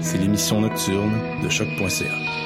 [0.00, 2.45] c'est l'émission nocturne de choc.ca.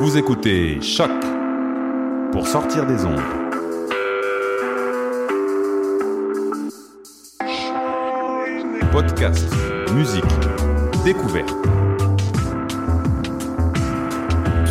[0.00, 1.10] Vous écoutez Choc
[2.32, 3.20] pour sortir des ondes.
[8.90, 9.46] Podcast,
[9.92, 10.24] musique,
[11.04, 11.54] découverte.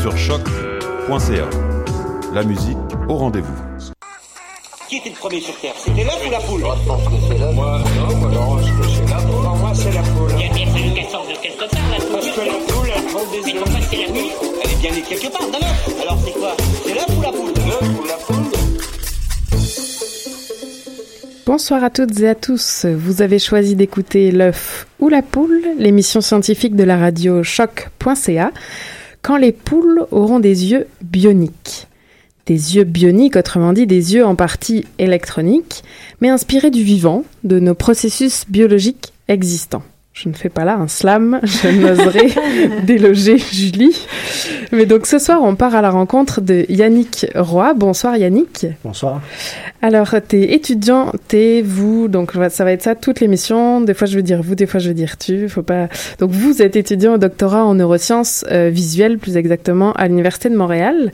[0.01, 1.47] Sur choc.ca.
[2.33, 3.53] La musique au rendez-vous.
[4.87, 5.75] Qui était le premier sur Terre?
[5.77, 6.61] C'était l'œuf ou la poule?
[6.61, 7.53] Moi, je pense que c'est l'œuf.
[7.53, 9.25] Moi, non, moi, je pense que c'est l'œuf.
[9.27, 10.31] Pour moi, c'est la poule.
[10.39, 12.68] Il a bien fallu qu'elle sorte de quelque part, la poule.
[13.19, 13.53] Mais œufs.
[13.53, 14.29] pourquoi c'est la nuit
[14.63, 16.01] Elle est bien née quelque part, d'un œuf.
[16.01, 16.55] Alors c'est quoi?
[16.85, 17.53] C'est l'œuf ou la poule?
[17.53, 18.45] L'œuf ou la poule
[21.45, 22.85] Bonsoir à toutes et à tous.
[22.85, 28.51] Vous avez choisi d'écouter l'œuf ou la poule, l'émission scientifique de la radio choc.ca,
[29.21, 31.87] quand les poules auront des yeux bioniques.
[32.45, 35.83] Des yeux bioniques, autrement dit des yeux en partie électroniques,
[36.21, 39.83] mais inspirés du vivant, de nos processus biologiques existants.
[40.21, 42.27] Je ne fais pas là un slam, je n'oserais
[42.83, 44.05] déloger Julie.
[44.73, 47.73] Mais donc ce soir, on part à la rencontre de Yannick Roy.
[47.73, 48.67] Bonsoir Yannick.
[48.83, 49.21] Bonsoir.
[49.81, 53.79] Alors, t'es étudiant, t'es vous, donc ça va être ça toute l'émission.
[53.79, 55.47] Des fois, je veux dire vous, des fois, je veux dire tu.
[55.47, 55.87] Faut pas.
[56.19, 60.57] Donc, vous êtes étudiant au doctorat en neurosciences euh, visuelles, plus exactement, à l'université de
[60.57, 61.13] Montréal,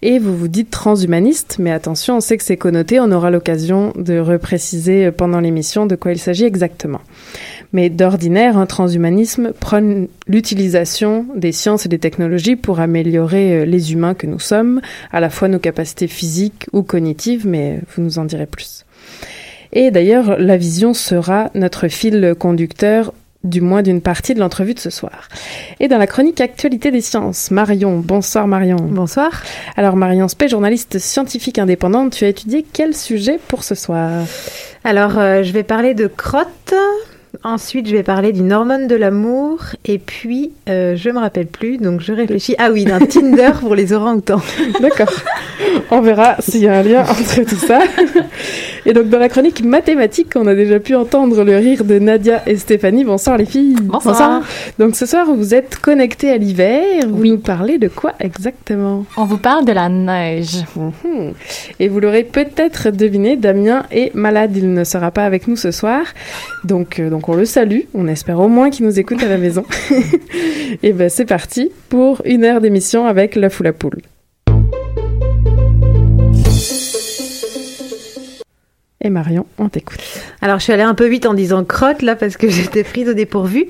[0.00, 1.56] et vous vous dites transhumaniste.
[1.58, 3.00] Mais attention, on sait que c'est connoté.
[3.00, 7.02] On aura l'occasion de repréciser pendant l'émission de quoi il s'agit exactement.
[7.72, 13.92] Mais d'ordinaire, un transhumanisme prône l'utilisation des sciences et des technologies pour améliorer euh, les
[13.92, 14.80] humains que nous sommes,
[15.12, 18.84] à la fois nos capacités physiques ou cognitives, mais vous nous en direz plus.
[19.72, 23.12] Et d'ailleurs, la vision sera notre fil conducteur
[23.46, 25.28] du moins d'une partie de l'entrevue de ce soir.
[25.80, 27.98] Et dans la chronique Actualité des sciences, Marion.
[27.98, 28.76] Bonsoir Marion.
[28.76, 29.42] Bonsoir.
[29.76, 34.24] Alors Marion Spey, journaliste scientifique indépendante, tu as étudié quel sujet pour ce soir?
[34.84, 36.74] Alors, euh, je vais parler de crottes.
[37.44, 39.60] Ensuite, je vais parler d'une hormone de l'amour.
[39.84, 42.54] Et puis, euh, je me rappelle plus, donc je réfléchis.
[42.58, 44.42] Ah oui, d'un Tinder pour les orang-outans.
[44.80, 45.12] D'accord.
[45.90, 47.80] On verra s'il y a un lien entre tout ça.
[48.84, 52.42] Et donc, dans la chronique mathématique, on a déjà pu entendre le rire de Nadia
[52.46, 53.04] et Stéphanie.
[53.04, 53.76] Bonsoir les filles.
[53.82, 54.42] Bonsoir.
[54.78, 57.06] Donc, ce soir, vous êtes connectés à l'hiver.
[57.08, 59.04] Vous nous parlez de quoi exactement?
[59.16, 60.64] On vous parle de la neige.
[60.76, 61.32] Mhm.
[61.80, 64.56] Et vous l'aurez peut-être deviné, Damien est malade.
[64.56, 66.02] Il ne sera pas avec nous ce soir.
[66.64, 67.80] Donc, euh, donc on le salue.
[67.94, 69.64] On espère au moins qu'il nous écoute à la maison.
[70.82, 74.00] et ben, c'est parti pour une heure d'émission avec l'œuf ou la poule.
[79.06, 80.00] Et Marion, on t'écoute.
[80.42, 83.08] Alors, je suis allée un peu vite en disant crotte, là, parce que j'étais prise
[83.08, 83.66] au dépourvu.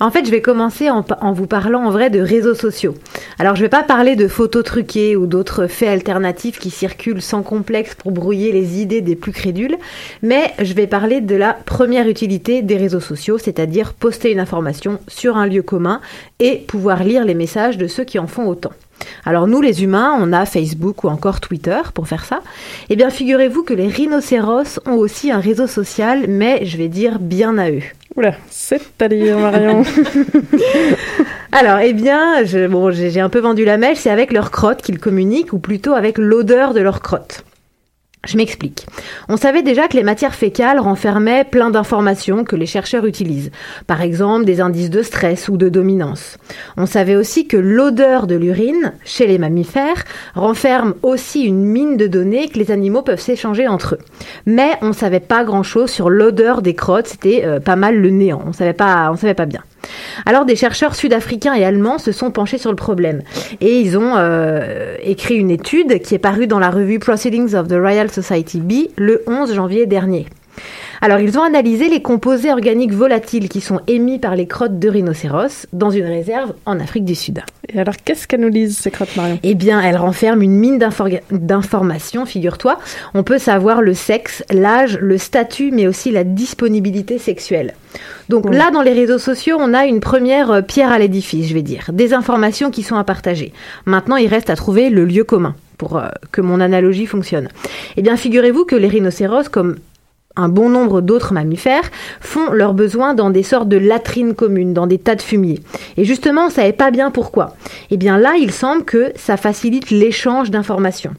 [0.00, 2.96] En fait, je vais commencer en, en vous parlant en vrai de réseaux sociaux.
[3.38, 7.42] Alors, je vais pas parler de photos truquées ou d'autres faits alternatifs qui circulent sans
[7.44, 9.76] complexe pour brouiller les idées des plus crédules,
[10.22, 14.98] mais je vais parler de la première utilité des réseaux sociaux, c'est-à-dire poster une information
[15.06, 16.00] sur un lieu commun
[16.40, 18.72] et pouvoir lire les messages de ceux qui en font autant.
[19.24, 22.40] Alors nous, les humains, on a Facebook ou encore Twitter pour faire ça.
[22.88, 27.18] Eh bien, figurez-vous que les rhinocéros ont aussi un réseau social, mais je vais dire
[27.18, 27.82] bien à eux.
[28.16, 29.84] Oula, c'est-à-dire Marion?
[31.52, 34.98] Alors, eh bien, bon, j'ai un peu vendu la mèche, c'est avec leur crotte qu'ils
[34.98, 37.44] communiquent, ou plutôt avec l'odeur de leur crotte.
[38.26, 38.86] Je m'explique.
[39.30, 43.50] On savait déjà que les matières fécales renfermaient plein d'informations que les chercheurs utilisent.
[43.86, 46.36] Par exemple, des indices de stress ou de dominance.
[46.76, 52.06] On savait aussi que l'odeur de l'urine, chez les mammifères, renferme aussi une mine de
[52.06, 54.00] données que les animaux peuvent s'échanger entre eux.
[54.44, 58.10] Mais on savait pas grand chose sur l'odeur des crottes, c'était euh, pas mal le
[58.10, 58.42] néant.
[58.46, 59.62] On savait pas, on savait pas bien.
[60.26, 63.22] Alors des chercheurs sud-africains et allemands se sont penchés sur le problème
[63.60, 67.68] et ils ont euh, écrit une étude qui est parue dans la revue Proceedings of
[67.68, 70.26] the Royal Society B le 11 janvier dernier.
[71.02, 74.88] Alors, ils ont analysé les composés organiques volatiles qui sont émis par les crottes de
[74.88, 77.40] rhinocéros dans une réserve en Afrique du Sud.
[77.72, 79.38] Et alors, qu'est-ce qu'elles nous disent, ces crottes, Marion?
[79.42, 80.78] Eh bien, elles renferment une mine
[81.30, 82.78] d'informations, figure-toi.
[83.14, 87.74] On peut savoir le sexe, l'âge, le statut, mais aussi la disponibilité sexuelle.
[88.28, 91.54] Donc là, dans les réseaux sociaux, on a une première euh, pierre à l'édifice, je
[91.54, 91.90] vais dire.
[91.92, 93.52] Des informations qui sont à partager.
[93.86, 97.48] Maintenant, il reste à trouver le lieu commun pour euh, que mon analogie fonctionne.
[97.96, 99.76] Eh bien, figurez-vous que les rhinocéros, comme
[100.36, 101.90] un bon nombre d'autres mammifères
[102.20, 105.60] font leurs besoins dans des sortes de latrines communes, dans des tas de fumier.
[105.96, 107.56] Et justement, on ne savait pas bien pourquoi.
[107.90, 111.14] Et eh bien là, il semble que ça facilite l'échange d'informations.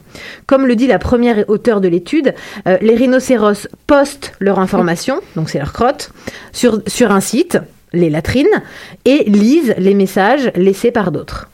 [0.46, 2.34] Comme le dit la première auteure de l'étude,
[2.66, 6.10] euh, les rhinocéros postent leurs informations, donc c'est leur crotte,
[6.52, 7.58] sur, sur un site,
[7.92, 8.62] les latrines,
[9.04, 11.48] et lisent les messages laissés par d'autres.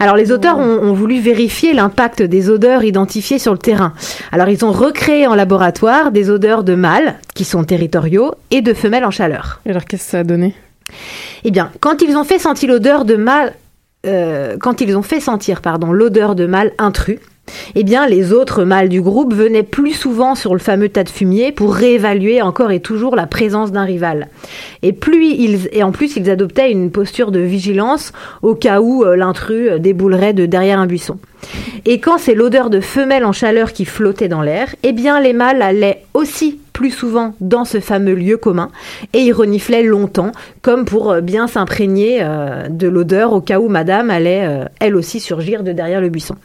[0.00, 3.92] Alors les auteurs ont, voulu vérifier l'impact des odeurs identifiées sur le terrain.
[4.32, 8.74] Alors ils ont recréé en laboratoire des odeurs de mâles qui sont territoriaux et de
[8.74, 9.60] femelles en chaleur.
[9.66, 10.54] Et alors qu'est-ce que ça a donné?
[11.44, 13.54] Eh bien, quand ils ont fait sentir l'odeur de mâle,
[14.06, 17.18] euh, quand ils ont fait sentir pardon l'odeur de mâle intrus,
[17.74, 21.08] eh bien, les autres mâles du groupe venaient plus souvent sur le fameux tas de
[21.08, 24.28] fumier pour réévaluer encore et toujours la présence d'un rival.
[24.82, 28.12] Et plus ils, et en plus, ils adoptaient une posture de vigilance
[28.42, 31.18] au cas où euh, l'intrus euh, déboulerait de derrière un buisson.
[31.84, 35.32] Et quand c'est l'odeur de femelle en chaleur qui flottait dans l'air, eh bien, les
[35.32, 38.70] mâles allaient aussi plus souvent dans ce fameux lieu commun
[39.12, 40.30] et ils reniflaient longtemps
[40.62, 42.24] comme pour euh, bien s'imprégner
[42.70, 44.48] de l'odeur au cas où madame allait
[44.78, 46.36] elle aussi surgir de derrière le buisson.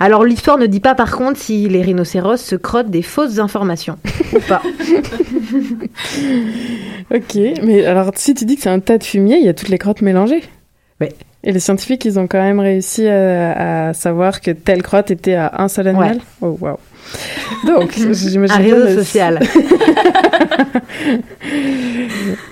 [0.00, 3.96] Alors l'histoire ne dit pas par contre si les rhinocéros se crottent des fausses informations
[4.34, 4.62] ou pas.
[7.14, 9.54] ok, mais alors si tu dis que c'est un tas de fumier, il y a
[9.54, 10.42] toutes les crottes mélangées.
[11.00, 11.08] Oui.
[11.44, 15.52] Et les scientifiques, ils ont quand même réussi à, savoir que telle crotte était à
[15.58, 16.18] un seul animal?
[16.40, 16.80] Oh wow.
[17.64, 18.50] Donc, j'imagine.
[18.50, 19.38] Un réseau social.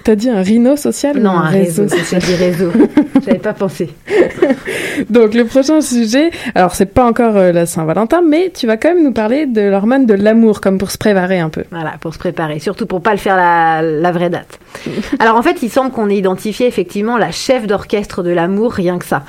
[0.04, 2.22] T'as dit un rhino social Non, un, réseau, social.
[2.22, 2.70] dit réseau.
[3.24, 3.90] J'avais pas pensé.
[5.10, 8.94] Donc, le prochain sujet, alors c'est pas encore euh, la Saint-Valentin, mais tu vas quand
[8.94, 11.64] même nous parler de l'hormone de l'amour, comme pour se préparer un peu.
[11.70, 14.58] Voilà, pour se préparer, surtout pour pas le faire la, la vraie date.
[15.18, 18.98] alors, en fait, il semble qu'on ait identifié effectivement la chef d'orchestre de l'amour, rien
[18.98, 19.22] que ça.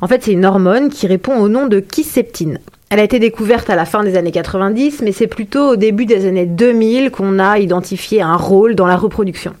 [0.00, 2.58] En fait, c'est une hormone qui répond au nom de kiseptine.
[2.90, 6.06] Elle a été découverte à la fin des années 90, mais c'est plutôt au début
[6.06, 9.52] des années 2000 qu'on a identifié un rôle dans la reproduction.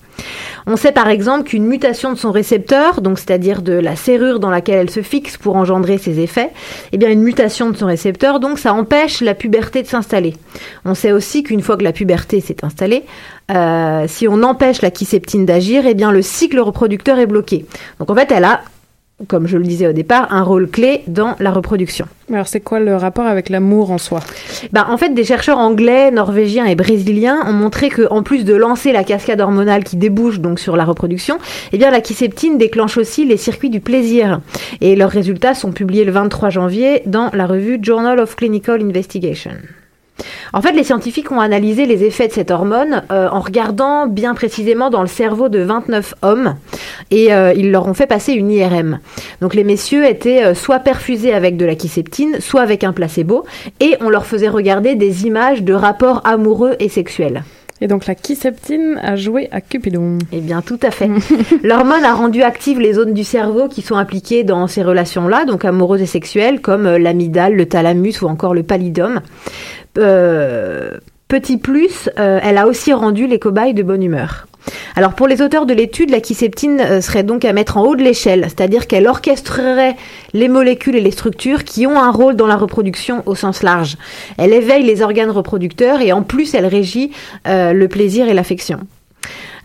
[0.66, 4.50] On sait par exemple qu'une mutation de son récepteur, donc c'est-à-dire de la serrure dans
[4.50, 6.50] laquelle elle se fixe pour engendrer ses effets,
[6.92, 10.34] eh bien une mutation de son récepteur, donc ça empêche la puberté de s'installer.
[10.84, 13.04] On sait aussi qu'une fois que la puberté s'est installée,
[13.50, 17.64] euh, si on empêche la kiseptine d'agir, eh bien le cycle reproducteur est bloqué.
[17.98, 18.44] Donc en fait, elle
[19.26, 22.06] comme je le disais au départ, un rôle clé dans la reproduction.
[22.32, 24.20] Alors c'est quoi le rapport avec l'amour en soi?
[24.72, 28.54] Ben, En fait, des chercheurs anglais, norvégiens et brésiliens ont montré que en plus de
[28.54, 31.38] lancer la cascade hormonale qui débouche donc sur la reproduction,
[31.72, 34.40] eh bien la kiseptine déclenche aussi les circuits du plaisir.
[34.80, 39.52] Et leurs résultats sont publiés le 23 janvier dans la revue Journal of Clinical Investigation.
[40.52, 44.34] En fait, les scientifiques ont analysé les effets de cette hormone euh, en regardant bien
[44.34, 46.54] précisément dans le cerveau de 29 hommes
[47.10, 49.00] et euh, ils leur ont fait passer une IRM.
[49.40, 53.44] Donc les messieurs étaient euh, soit perfusés avec de la kiseptine, soit avec un placebo
[53.80, 57.42] et on leur faisait regarder des images de rapports amoureux et sexuels.
[57.80, 60.18] Et donc la kiseptine a joué à Cupidon.
[60.32, 61.08] Eh bien, tout à fait.
[61.62, 65.64] L'hormone a rendu actives les zones du cerveau qui sont impliquées dans ces relations-là, donc
[65.64, 69.20] amoureuses et sexuelles, comme l'amygdale, le thalamus ou encore le pallidum.
[69.98, 74.46] Euh, petit plus, euh, elle a aussi rendu les cobayes de bonne humeur.
[74.96, 77.96] Alors pour les auteurs de l'étude, la kiseptine euh, serait donc à mettre en haut
[77.96, 79.96] de l'échelle, c'est-à-dire qu'elle orchestrerait
[80.34, 83.96] les molécules et les structures qui ont un rôle dans la reproduction au sens large.
[84.36, 87.12] Elle éveille les organes reproducteurs et en plus elle régit
[87.46, 88.80] le plaisir et l'affection.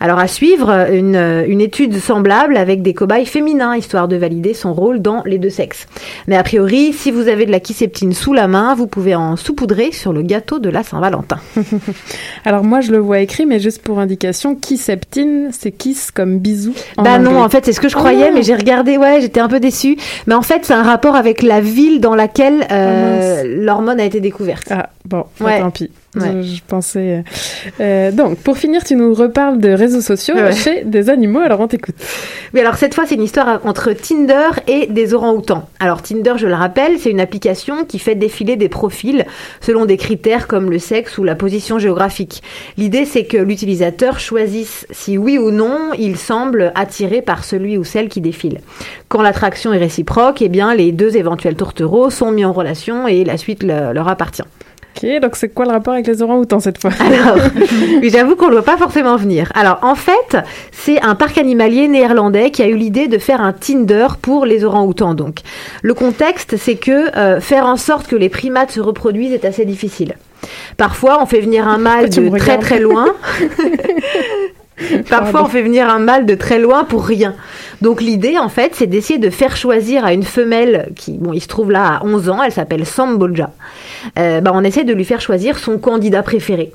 [0.00, 5.00] Alors à suivre, une, étude semblable avec des cobayes féminins, histoire de valider son rôle
[5.00, 5.86] dans les deux sexes.
[6.26, 9.36] Mais a priori, si vous avez de la kiseptine sous la main, vous pouvez en
[9.36, 11.38] saupoudrer sur le gâteau de la Saint-Valentin.
[12.44, 16.74] Alors moi, je le vois écrit, mais juste pour indication, kiseptine, c'est kiss comme bisou.
[16.96, 18.34] bah non, en fait, c'est ce que je croyais, oh.
[18.34, 19.96] mais j'ai regardé, ouais, j'étais un peu déçue.
[20.26, 24.04] Mais en fait, c'est un rapport avec la ville dans laquelle euh, ah, l'hormone a
[24.04, 24.68] été découverte.
[24.70, 25.90] Ah bon, bah, tant pis.
[26.14, 27.24] Je, je pensais.
[27.80, 30.52] Euh, donc, pour finir, tu nous reparles de réseaux sociaux Ouais.
[30.52, 31.40] chez des animaux.
[31.40, 31.94] Alors, on t'écoute.
[32.52, 35.68] Oui, alors cette fois, c'est une histoire entre Tinder et des orang-outans.
[35.80, 39.24] Alors Tinder, je le rappelle, c'est une application qui fait défiler des profils
[39.60, 42.42] selon des critères comme le sexe ou la position géographique.
[42.76, 47.84] L'idée, c'est que l'utilisateur choisisse si oui ou non il semble attiré par celui ou
[47.84, 48.60] celle qui défile.
[49.08, 53.24] Quand l'attraction est réciproque, eh bien, les deux éventuels tourtereaux sont mis en relation et
[53.24, 54.42] la suite le- leur appartient.
[54.96, 56.90] Ok, donc c'est quoi le rapport avec les orang-outans cette fois?
[57.00, 57.36] Alors,
[58.02, 59.50] j'avoue qu'on ne voit pas forcément venir.
[59.54, 60.36] Alors, en fait,
[60.70, 64.64] c'est un parc animalier néerlandais qui a eu l'idée de faire un Tinder pour les
[64.64, 65.14] orang-outans.
[65.14, 65.38] Donc,
[65.82, 69.64] le contexte, c'est que euh, faire en sorte que les primates se reproduisent est assez
[69.64, 70.14] difficile.
[70.76, 73.06] Parfois, on fait venir un mâle de très regardes très loin.
[75.10, 77.34] Parfois, on fait venir un mâle de très loin pour rien.
[77.80, 81.40] Donc, l'idée, en fait, c'est d'essayer de faire choisir à une femelle qui, bon, il
[81.40, 83.50] se trouve là à 11 ans, elle s'appelle Samboja.
[84.18, 86.72] Euh, bah, on essaie de lui faire choisir son candidat préféré.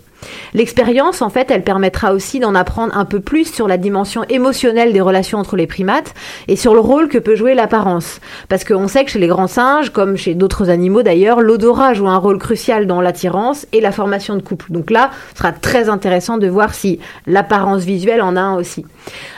[0.53, 4.93] L'expérience, en fait, elle permettra aussi d'en apprendre un peu plus sur la dimension émotionnelle
[4.93, 6.13] des relations entre les primates
[6.47, 8.19] et sur le rôle que peut jouer l'apparence.
[8.47, 12.07] Parce qu'on sait que chez les grands singes, comme chez d'autres animaux d'ailleurs, l'odorat joue
[12.07, 14.71] un rôle crucial dans l'attirance et la formation de couple.
[14.71, 18.85] Donc là, ce sera très intéressant de voir si l'apparence visuelle en a un aussi.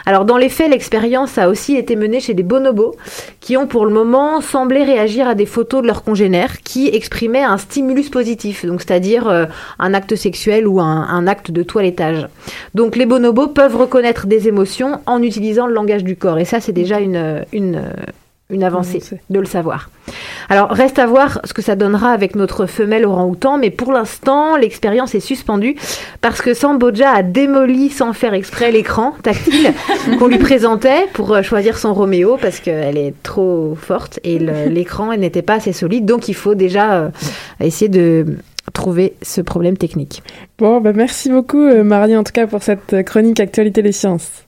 [0.05, 2.95] Alors dans les faits, l'expérience a aussi été menée chez des bonobos
[3.39, 7.43] qui ont pour le moment semblé réagir à des photos de leurs congénères qui exprimaient
[7.43, 9.45] un stimulus positif, donc c'est-à-dire euh,
[9.79, 12.27] un acte sexuel ou un, acte de toilettage.
[12.75, 16.59] Donc les bonobos peuvent reconnaître des émotions en utilisant le langage du corps et ça
[16.59, 17.43] c'est déjà une,
[18.51, 19.89] une avancée de le savoir.
[20.49, 24.57] Alors reste à voir ce que ça donnera avec notre femelle orang-outan, mais pour l'instant
[24.57, 25.75] l'expérience est suspendue
[26.19, 29.73] parce que Samboja a démoli sans faire exprès l'écran tactile
[30.19, 34.39] qu'on lui présentait pour euh, choisir son Roméo parce qu'elle est trop forte et
[34.69, 37.09] l'écran n'était pas assez solide, donc il faut déjà euh,
[37.59, 38.37] essayer de
[38.73, 40.23] trouver ce problème technique.
[40.57, 44.45] Bon, bah merci beaucoup, euh, Marie, en tout cas, pour cette chronique Actualité des sciences.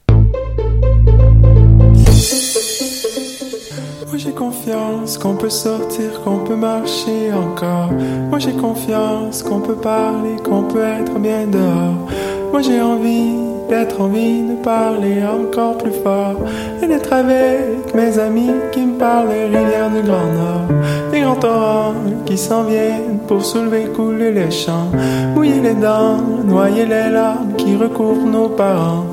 [4.24, 7.92] J'ai confiance qu'on peut sortir, qu'on peut marcher encore.
[8.30, 12.08] Moi j'ai confiance qu'on peut parler, qu'on peut être bien dehors.
[12.51, 13.34] Moi j'ai envie
[13.68, 16.38] d'être envie de parler encore plus fort
[16.82, 21.36] et d'être avec mes amis qui me parlent des rivières du Grand Nord, des grands
[21.36, 21.94] torrents
[22.25, 24.89] qui s'en viennent pour soulever, couler les champs,
[25.36, 29.06] mouiller les dents, noyer les larmes qui recouvrent nos parents,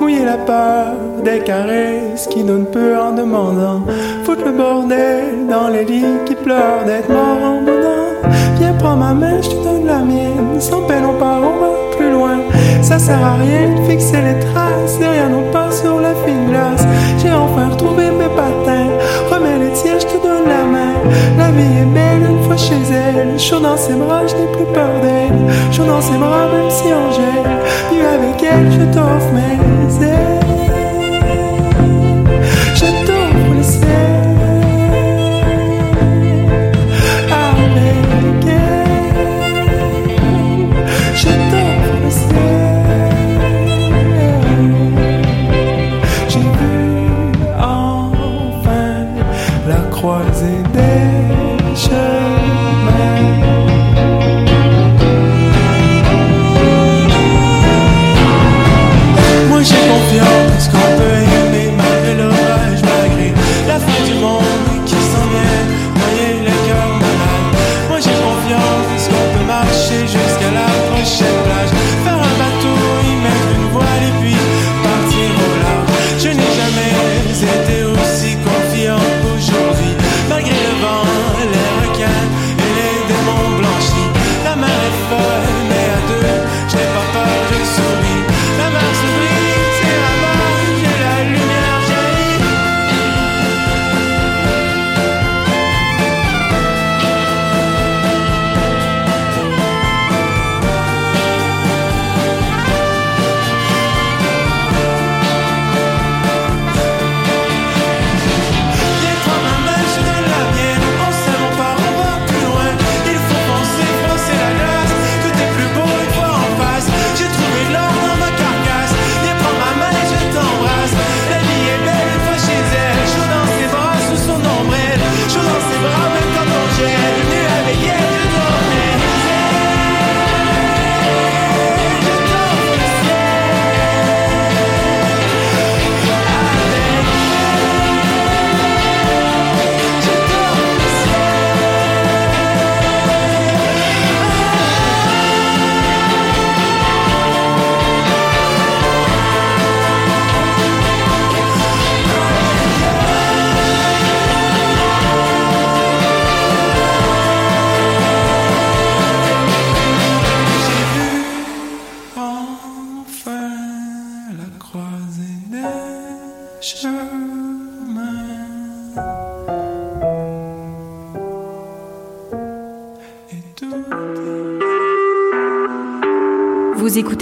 [0.00, 0.94] mouiller la peur
[1.24, 3.80] des caresses qui donnent peu en demandant,
[4.24, 8.28] foutre le bordel dans les lits qui pleurent d'être morts en boudin.
[8.58, 11.96] Viens prends ma main, je te donne la mienne, sans peine on part, on va
[11.96, 12.36] plus loin.
[12.82, 16.84] Ça sert à rien de fixer les traces derrière nos pas sur la fine glace.
[17.18, 18.90] J'ai enfin retrouvé mes patins,
[19.30, 20.94] remets les tiens, je te donne la main.
[21.38, 24.70] La vie est belle une fois chez elle, chaud dans ses bras, je n'ai plus
[24.74, 25.72] peur d'elle.
[25.72, 30.33] Chaud dans ses bras, même si on gèle, avec elle, je t'offre mes ailes.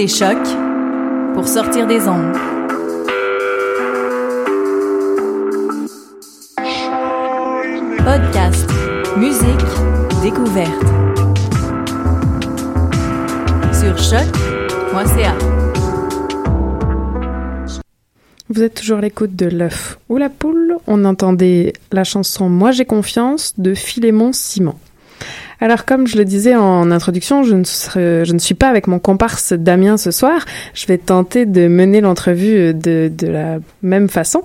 [0.03, 0.39] Écoutez Choc
[1.35, 2.33] pour sortir des ondes.
[7.99, 8.69] Podcast,
[9.17, 9.47] musique,
[10.23, 10.83] découverte.
[13.73, 15.35] Sur choc.ca.
[18.49, 20.77] Vous êtes toujours à l'écoute de l'œuf ou la poule.
[20.87, 24.75] On entendait la chanson Moi j'ai confiance de Philémon Simon.
[25.63, 29.97] Alors, comme je le disais en introduction, je ne, suis pas avec mon comparse Damien
[29.97, 30.45] ce soir.
[30.75, 34.43] Je vais tenter de mener l'entrevue de, la même façon.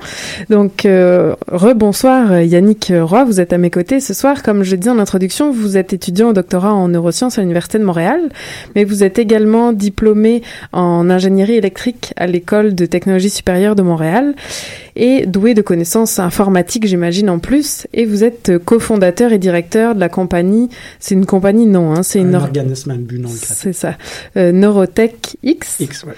[0.52, 4.44] Donc, euh, rebonsoir Yannick Roy, vous êtes à mes côtés ce soir.
[4.44, 7.84] Comme je dis en introduction, vous êtes étudiant au doctorat en neurosciences à l'Université de
[7.84, 8.30] Montréal,
[8.76, 14.36] mais vous êtes également diplômé en ingénierie électrique à l'École de technologie supérieure de Montréal
[14.98, 17.88] et doué de connaissances informatiques, j'imagine, en plus.
[17.94, 22.20] Et vous êtes cofondateur et directeur de la compagnie, c'est une compagnie, non, hein, c'est
[22.20, 22.36] un une...
[22.36, 23.30] organisme à but non.
[23.32, 23.96] C'est ça,
[24.36, 25.78] euh, Neurotech X.
[25.80, 26.14] X, ouais.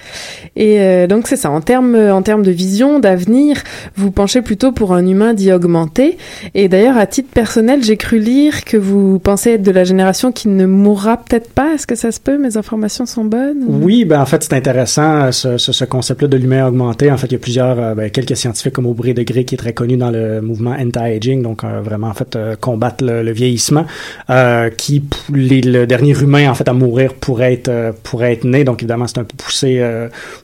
[0.55, 3.61] Et euh, donc c'est ça, en termes en termes de vision, d'avenir,
[3.95, 6.17] vous penchez plutôt pour un humain dit augmenté.
[6.55, 10.31] Et d'ailleurs, à titre personnel, j'ai cru lire que vous pensez être de la génération
[10.31, 11.73] qui ne mourra peut-être pas.
[11.73, 12.37] Est-ce que ça se peut?
[12.37, 13.65] Mes informations sont bonnes?
[13.67, 17.11] Oui, ben en fait, c'est intéressant, ce, ce, ce concept-là de l'humain augmenté.
[17.11, 19.57] En fait, il y a plusieurs, ben, quelques scientifiques comme Aubrey de Grey qui est
[19.57, 23.31] très connu dans le mouvement anti-aging, donc euh, vraiment en fait euh, combattre le, le
[23.31, 23.85] vieillissement,
[24.29, 25.03] euh, qui
[25.33, 28.63] les, le dernier humain en fait à mourir pourrait être pourrait être né.
[28.63, 29.81] Donc évidemment c'est un peu poussé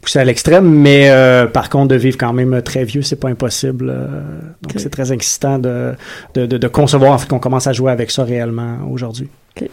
[0.01, 1.09] poussé à l'extrême, mais
[1.53, 3.87] par contre de vivre quand même très vieux c'est pas impossible.
[3.87, 4.79] donc okay.
[4.79, 5.93] c'est très excitant de,
[6.33, 9.29] de, de, de concevoir en fait qu'on commence à jouer avec ça réellement aujourd'hui.
[9.57, 9.69] Okay.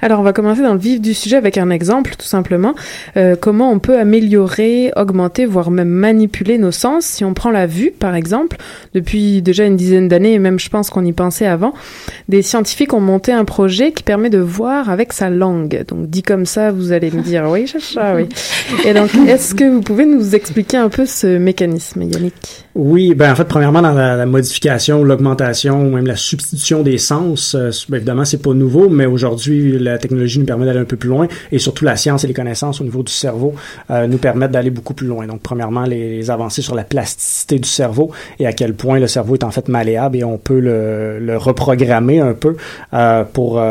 [0.00, 2.74] Alors, on va commencer dans le vif du sujet avec un exemple, tout simplement.
[3.16, 7.04] Euh, comment on peut améliorer, augmenter, voire même manipuler nos sens?
[7.04, 8.56] Si on prend la vue, par exemple.
[8.94, 11.74] Depuis déjà une dizaine d'années, et même je pense qu'on y pensait avant,
[12.28, 15.84] des scientifiques ont monté un projet qui permet de voir avec sa langue.
[15.88, 18.28] Donc, dit comme ça, vous allez me dire, oui, chacha, oui.
[18.84, 22.66] Et donc, est-ce que vous pouvez nous expliquer un peu ce mécanisme, Yannick?
[22.74, 27.54] Oui, ben en fait, premièrement, dans la, modification, l'augmentation, ou même la substitution des sens,
[27.54, 29.23] euh, évidemment, c'est pas nouveau, mais aujourd'hui,
[29.78, 32.34] la technologie nous permet d'aller un peu plus loin, et surtout la science et les
[32.34, 33.54] connaissances au niveau du cerveau
[33.90, 35.26] euh, nous permettent d'aller beaucoup plus loin.
[35.26, 39.34] Donc, premièrement, les, avancées sur la plasticité du cerveau et à quel point le cerveau
[39.34, 42.56] est en fait malléable et on peut le, le reprogrammer un peu
[42.94, 43.62] euh, pour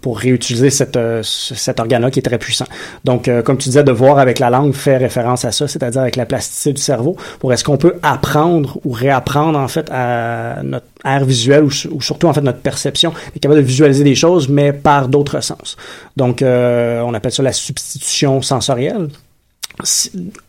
[0.00, 2.66] pour réutiliser cette, cet organe-là qui est très puissant.
[3.04, 6.16] Donc, comme tu disais, de voir avec la langue fait référence à ça, c'est-à-dire avec
[6.16, 10.86] la plasticité du cerveau, pour est-ce qu'on peut apprendre ou réapprendre en fait à notre
[11.06, 13.12] air visuel ou, ou, surtout en fait notre perception.
[13.34, 15.76] Est capable de visualiser des choses mais par d'autres sens.
[16.16, 19.08] Donc euh, on appelle ça la substitution sensorielle.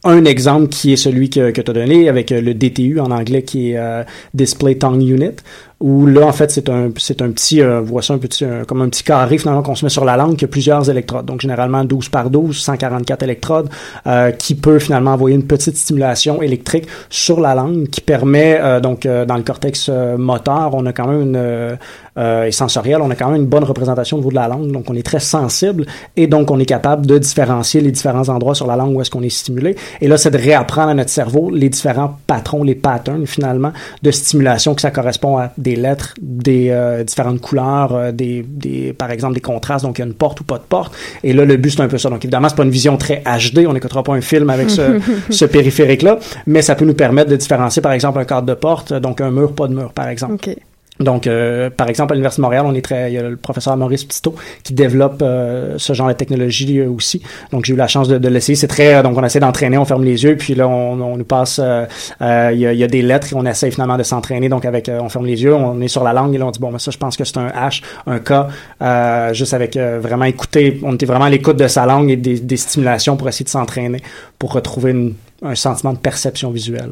[0.05, 3.43] Un exemple qui est celui que, que tu as donné avec le DTU en anglais
[3.43, 5.35] qui est euh, Display Tongue Unit
[5.79, 8.81] où là en fait c'est un c'est un petit euh, voici un petit euh, comme
[8.81, 11.25] un petit carré finalement qu'on se met sur la langue qui a plusieurs électrodes.
[11.25, 13.69] Donc généralement 12 par 12 144 électrodes
[14.07, 18.79] euh, qui peut finalement envoyer une petite stimulation électrique sur la langue qui permet euh,
[18.79, 21.77] donc euh, dans le cortex moteur on a quand même une
[22.19, 24.71] et sensoriel on a quand même une bonne représentation au niveau de la langue.
[24.71, 25.85] Donc on est très sensible
[26.15, 29.11] et donc on est capable de différencier les différents endroits sur la langue où est-ce
[29.11, 29.75] qu'on est stimulé.
[30.01, 34.09] Et là c'est de réapprendre à notre cerveau les différents patrons les patterns finalement de
[34.09, 39.33] stimulation que ça correspond à lettres, des euh, différentes couleurs, euh, des, des, par exemple
[39.33, 40.93] des contrastes, donc il y a une porte ou pas de porte.
[41.23, 42.09] Et là, le but, c'est un peu ça.
[42.09, 44.99] Donc évidemment, c'est pas une vision très HD, on n'écoutera pas un film avec ce,
[45.29, 48.93] ce périphérique-là, mais ça peut nous permettre de différencier, par exemple, un cadre de porte,
[48.93, 50.33] donc un mur, pas de mur, par exemple.
[50.35, 50.57] Okay.
[50.99, 53.37] Donc, euh, par exemple, à l'Université de Montréal, on est très, il y a le
[53.37, 57.21] professeur Maurice Petito qui développe euh, ce genre de technologie aussi.
[57.51, 58.55] Donc, j'ai eu la chance de, de l'essayer.
[58.55, 61.25] C'est très, donc on essaie d'entraîner, on ferme les yeux, puis là, on, on nous
[61.25, 61.85] passe, euh,
[62.19, 64.49] il, y a, il, y a, des lettres et on essaie finalement de s'entraîner.
[64.49, 66.59] Donc, avec, on ferme les yeux, on est sur la langue et là, on dit
[66.59, 70.79] bon, mais ça, je pense que c'est un H, un K, juste avec vraiment écouter,
[70.83, 73.49] on était vraiment à l'écoute de sa langue et des, des stimulations pour essayer de
[73.49, 74.01] s'entraîner
[74.39, 76.91] pour retrouver une un sentiment de perception visuelle.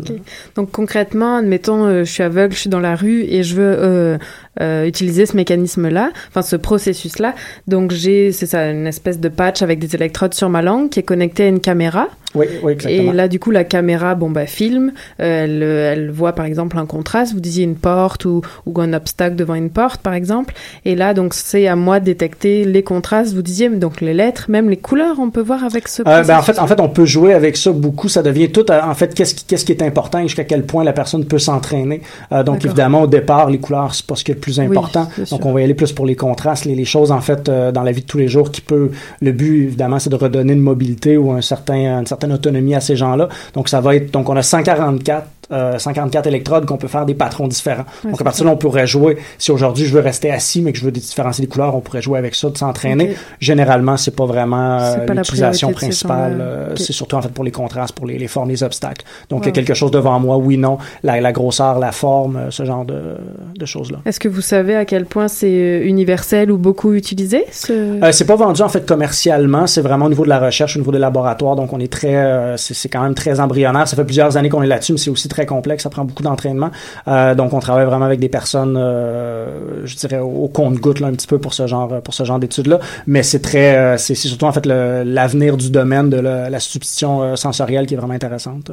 [0.56, 3.76] Donc concrètement, admettons, euh, je suis aveugle, je suis dans la rue et je veux
[3.78, 4.18] euh,
[4.62, 7.36] euh, utiliser ce mécanisme-là, enfin ce processus-là.
[7.68, 11.00] Donc j'ai, c'est ça, une espèce de patch avec des électrodes sur ma langue qui
[11.00, 12.08] est connectée à une caméra.
[12.36, 13.12] Oui, oui, exactement.
[13.12, 16.86] Et là, du coup, la caméra, bon, bah, filme, elle, elle voit par exemple un
[16.86, 17.34] contraste.
[17.34, 20.54] Vous disiez une porte ou, ou un obstacle devant une porte, par exemple.
[20.84, 23.34] Et là, donc, c'est à moi de détecter les contrastes.
[23.34, 26.02] Vous disiez donc les lettres, même les couleurs, on peut voir avec ce.
[26.02, 28.10] Euh, ben, en fait, en fait, on peut jouer avec ça beaucoup.
[28.10, 28.70] Ça devient tout.
[28.70, 31.40] En fait, qu'est-ce qui, qu'est-ce qui est important et jusqu'à quel point la personne peut
[31.40, 32.02] s'entraîner.
[32.32, 35.08] Euh, donc, évidemment, au départ, les couleurs, c'est pas ce qui est le plus important.
[35.18, 37.50] Oui, donc, on va y aller plus pour les contrastes, les, les choses en fait
[37.50, 38.92] euh, dans la vie de tous les jours qui peut.
[39.22, 42.80] Le but, évidemment, c'est de redonner une mobilité ou un certain, une certaine autonomie à
[42.80, 46.78] ces gens là Donc ça va être donc on a 144 euh, 144 électrodes qu'on
[46.78, 47.86] peut faire des patrons différents.
[48.04, 49.18] Ouais, Donc à partir de là, on pourrait jouer.
[49.38, 52.02] Si aujourd'hui je veux rester assis, mais que je veux différencier les couleurs, on pourrait
[52.02, 53.12] jouer avec ça, de s'entraîner.
[53.12, 53.16] Ok.
[53.40, 56.38] Généralement, c'est pas vraiment euh, l'utilisation principale.
[56.42, 56.76] euh.
[56.76, 59.06] C'est surtout en fait pour les contrastes, pour les, les formes, les obstacles.
[59.30, 62.38] Donc il y a quelque chose devant moi, oui, non, la, la grosseur, la forme,
[62.38, 63.18] euh, ce genre de,
[63.58, 64.00] de choses-là.
[64.06, 68.00] Est-ce que vous savez à quel point c'est universel ou beaucoup utilisé ce...
[68.12, 70.92] C'est pas vendu en fait commercialement, c'est vraiment au niveau de la recherche, au niveau
[70.92, 73.88] des laboratoires, donc on est très, c'est c'est quand même très embryonnaire.
[73.88, 76.24] Ça fait plusieurs années qu'on est là-dessus, mais c'est aussi très complexe, ça prend beaucoup
[76.24, 76.72] d'entraînement.
[77.08, 81.16] Euh, donc on travaille vraiment avec des personnes, euh, je dirais au compte-goutte là un
[81.18, 82.80] petit peu pour ce genre, pour ce genre d'études-là,
[83.14, 87.12] mais c'est très, euh, c'est surtout en fait l'avenir du domaine de la, la substitution
[87.22, 88.72] euh, sensorielle qui est vraiment intéressante.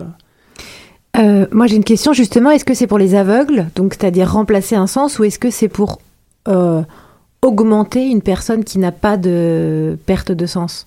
[1.19, 2.51] Euh, moi, j'ai une question justement.
[2.51, 5.69] Est-ce que c'est pour les aveugles, donc c'est-à-dire remplacer un sens, ou est-ce que c'est
[5.69, 6.01] pour
[6.49, 6.83] euh,
[7.43, 10.87] augmenter une personne qui n'a pas de perte de sens?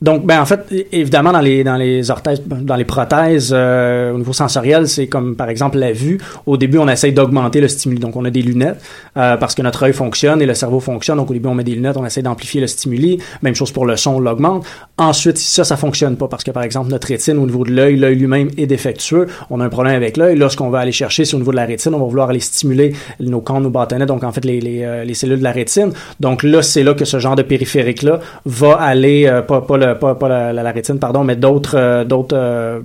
[0.00, 0.60] Donc, ben en fait,
[0.92, 5.36] évidemment, dans les dans les orthèses, dans les prothèses, euh, au niveau sensoriel, c'est comme
[5.36, 6.18] par exemple la vue.
[6.46, 8.00] Au début, on essaye d'augmenter le stimuli.
[8.00, 8.80] Donc, on a des lunettes
[9.18, 11.18] euh, parce que notre œil fonctionne et le cerveau fonctionne.
[11.18, 13.18] Donc, au début, on met des lunettes, on essaie d'amplifier le stimuli.
[13.42, 14.64] Même chose pour le son, on l'augmente.
[14.96, 17.72] Ensuite, si ça, ça fonctionne pas parce que par exemple notre rétine au niveau de
[17.72, 19.26] l'œil, l'œil lui-même est défectueux.
[19.50, 20.36] On a un problème avec l'œil.
[20.38, 21.94] Là, ce qu'on va aller chercher, c'est au niveau de la rétine.
[21.94, 24.06] On va vouloir aller stimuler nos cônes, nos bâtonnets.
[24.06, 25.92] Donc, en fait, les les, euh, les cellules de la rétine.
[26.20, 29.98] Donc là, c'est là que ce genre de périphérique là va aller euh, pas le
[29.98, 32.80] pas, pas la, rétine pardon, mais d'autres euh, euh,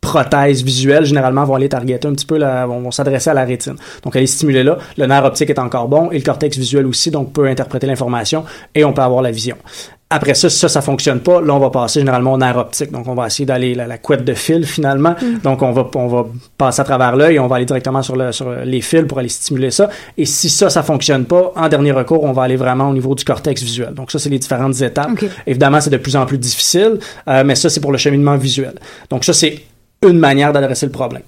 [0.00, 3.76] prothèses visuelles généralement vont aller targeter un petit peu vont, vont s'adresser à la rétine.
[4.02, 7.10] Donc aller stimuler là, le nerf optique est encore bon et le cortex visuel aussi
[7.10, 8.44] donc peut interpréter l'information
[8.74, 9.56] et on peut avoir la vision.
[10.14, 12.92] Après ça, si ça, ça fonctionne pas, là, on va passer généralement au nerf optique.
[12.92, 15.14] Donc, on va essayer d'aller la, la couette de fil, finalement.
[15.42, 16.26] Donc, on va, on va
[16.58, 19.18] passer à travers l'œil et on va aller directement sur, le, sur les fils pour
[19.18, 19.88] aller stimuler ça.
[20.18, 23.14] Et si ça, ça fonctionne pas, en dernier recours, on va aller vraiment au niveau
[23.14, 23.94] du cortex visuel.
[23.94, 25.10] Donc, ça, c'est les différentes étapes.
[25.46, 26.98] Évidemment, c'est de plus en plus difficile,
[27.28, 28.74] euh, mais ça, c'est pour le cheminement visuel.
[29.08, 29.62] Donc, ça, c'est
[30.06, 31.22] une manière d'adresser le problème.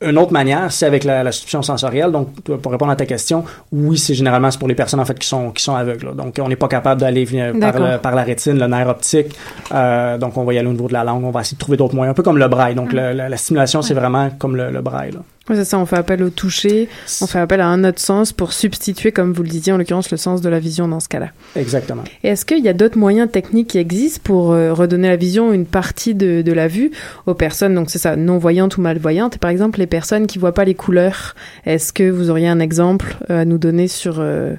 [0.00, 2.10] Une autre manière, c'est avec la, la substitution sensorielle.
[2.10, 5.28] Donc, pour répondre à ta question, oui, c'est généralement pour les personnes en fait qui
[5.28, 6.06] sont qui sont aveugles.
[6.06, 6.12] là.
[6.12, 9.34] Donc, on n'est pas capable d'aller par, le- par la rétine, le nerf optique.
[9.74, 11.24] Euh, donc, on va y aller au niveau de la langue.
[11.24, 12.74] On va essayer de trouver d'autres moyens, un peu comme le braille.
[12.74, 15.10] Donc, la, la stimulation, c'est vraiment comme le, le braille.
[15.12, 15.20] Là.
[15.48, 16.88] Ouais, c'est ça, on fait appel au toucher,
[17.20, 20.10] on fait appel à un autre sens pour substituer, comme vous le disiez, en l'occurrence,
[20.12, 21.30] le sens de la vision dans ce cas-là.
[21.56, 22.04] Exactement.
[22.22, 25.52] Et est-ce qu'il y a d'autres moyens techniques qui existent pour euh, redonner la vision
[25.52, 26.92] une partie de, de la vue
[27.26, 30.54] aux personnes, donc c'est ça, non-voyantes ou malvoyantes, et par exemple les personnes qui voient
[30.54, 31.34] pas les couleurs
[31.66, 34.54] Est-ce que vous auriez un exemple euh, à nous donner sur euh,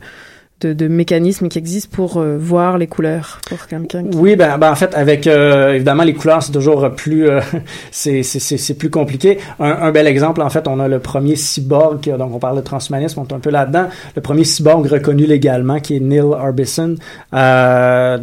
[0.65, 4.03] de, mécanismes qui existent pour euh, voir les couleurs pour quelqu'un.
[4.13, 7.39] Oui, ben, ben en fait, avec euh, évidemment les couleurs, c'est toujours plus euh,
[7.91, 9.37] c'est c'est- plus compliqué.
[9.59, 12.61] Un, un bel exemple, en fait, on a le premier cyborg, donc on parle de
[12.61, 13.85] transhumanisme, on est un peu là-dedans.
[14.15, 16.95] Le premier cyborg reconnu légalement, qui est Neil Arbison.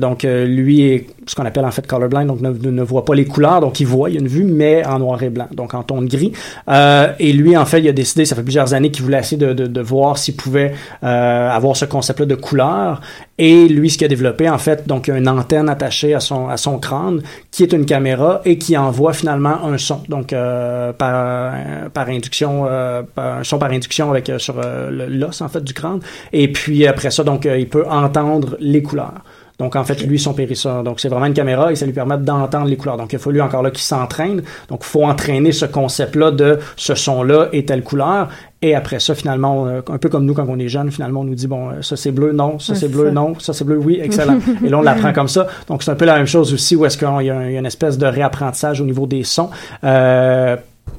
[0.01, 3.25] Donc lui est ce qu'on appelle en fait colorblind, donc ne, ne, voit pas les
[3.25, 5.75] couleurs, donc il voit, il y a une vue, mais en noir et blanc, donc
[5.75, 6.33] en ton gris.
[6.69, 9.37] Euh, et lui, en fait, il a décidé, ça fait plusieurs années qu'il voulait essayer
[9.37, 10.73] de, de, de voir s'il pouvait
[11.05, 13.01] euh, avoir ce concept-là de couleur.
[13.39, 17.23] Et lui, ce qu'il a développé, en fait, donc une antenne attachée à son, crâne,
[17.53, 23.45] qui est une caméra et qui envoie finalement un son, donc euh, par, induction, un
[23.45, 24.57] son par induction avec sur
[24.91, 26.01] l'os en fait du crâne.
[26.33, 29.23] Et puis après ça, donc il peut entendre les couleurs.
[29.61, 30.83] Donc, en fait, lui, son périsseur.
[30.83, 32.97] Donc, c'est vraiment une caméra et ça lui permet d'entendre les couleurs.
[32.97, 34.43] Donc, il a fallu encore là qu'il s'entraîne.
[34.69, 38.29] Donc, il faut entraîner ce concept-là de ce son-là et telle couleur.
[38.63, 41.25] Et après ça, finalement, on- un peu comme nous quand on est jeune, finalement, on
[41.25, 43.11] nous dit, bon, euh, ça c'est bleu, non, ça c'est bleu, ça.
[43.13, 44.39] non, ça c'est bleu, oui, excellent.
[44.65, 45.47] et là, on l'apprend comme ça.
[45.69, 47.67] Donc, c'est un peu la même chose aussi où est-ce qu'il y, y a une
[47.67, 49.51] espèce de réapprentissage au niveau des sons.
[49.85, 50.57] Euh,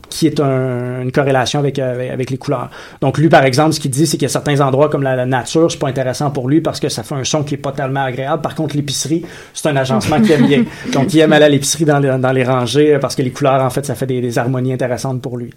[0.10, 2.70] qui est un- une corrélation avec, euh, avec, avec les couleurs.
[3.02, 5.16] Donc lui, par exemple, ce qu'il dit, c'est qu'il y a certains endroits comme la,
[5.16, 7.58] la nature, c'est pas intéressant pour lui parce que ça fait un son qui est
[7.58, 8.42] pas tellement agréable.
[8.42, 9.24] Par contre, l'épicerie,
[9.54, 10.64] c'est un agencement qu'il aime bien.
[10.94, 13.62] Donc il aime aller à l'épicerie dans les, dans les rangées parce que les couleurs,
[13.64, 15.52] en fait, ça fait des, des harmonies intéressantes pour lui.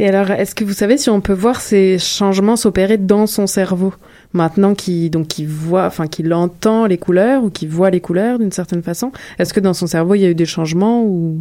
[0.00, 3.46] Et alors, est-ce que vous savez si on peut voir ces changements s'opérer dans son
[3.48, 3.92] cerveau?
[4.32, 8.38] Maintenant qu'il donc qu'il voit, enfin qu'il entend les couleurs ou qu'il voit les couleurs
[8.38, 11.38] d'une certaine façon Est-ce que dans son cerveau il y a eu des changements ou?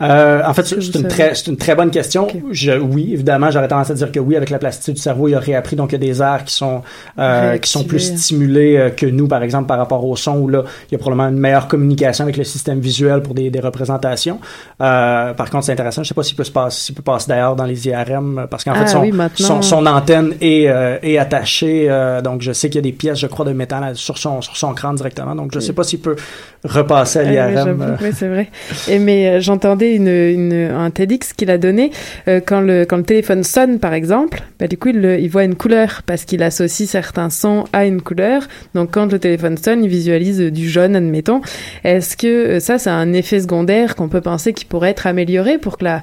[0.00, 1.08] Euh, en fait, c'est une, savez?
[1.08, 2.28] très, c'est une très bonne question.
[2.50, 5.34] Je, oui, évidemment, j'aurais tendance à dire que oui, avec la plasticité du cerveau, il
[5.34, 5.76] a réappris.
[5.76, 6.82] Donc, il y a des aires qui sont,
[7.18, 8.18] euh, qui sont plus Réactivées.
[8.18, 10.98] stimulées euh, que nous, par exemple, par rapport au son, où là, il y a
[10.98, 14.38] probablement une meilleure communication avec le système visuel pour des, des représentations.
[14.80, 16.02] Euh, par contre, c'est intéressant.
[16.02, 18.64] Je sais pas s'il peut se passer, s'il peut passer d'ailleurs dans les IRM, parce
[18.64, 20.64] qu'en Ah fait, son, oui, son, son antenne est,
[21.02, 21.88] est attachée.
[22.28, 24.54] Donc, je sais qu'il y a des pièces, je crois, de métal sur son, sur
[24.54, 25.34] son crâne directement.
[25.34, 26.16] Donc, je sais pas s'il peut
[26.62, 27.80] repasser à ouais, l'IRM.
[27.80, 27.96] euh.
[28.02, 28.50] ouais, c'est vrai.
[28.86, 31.90] Et mais euh, j'entendais une, une, un TEDx qu'il a donné
[32.26, 35.54] euh, quand le quand le téléphone sonne par exemple, bah, du coup il, voit une
[35.54, 38.42] couleur parce qu'il associe certains sons à une couleur.
[38.74, 41.40] Donc quand le téléphone sonne, il visualise du jaune, admettons.
[41.84, 45.78] Est-ce que ça c'est un effet secondaire qu'on peut penser qui pourrait être amélioré pour
[45.78, 46.02] que la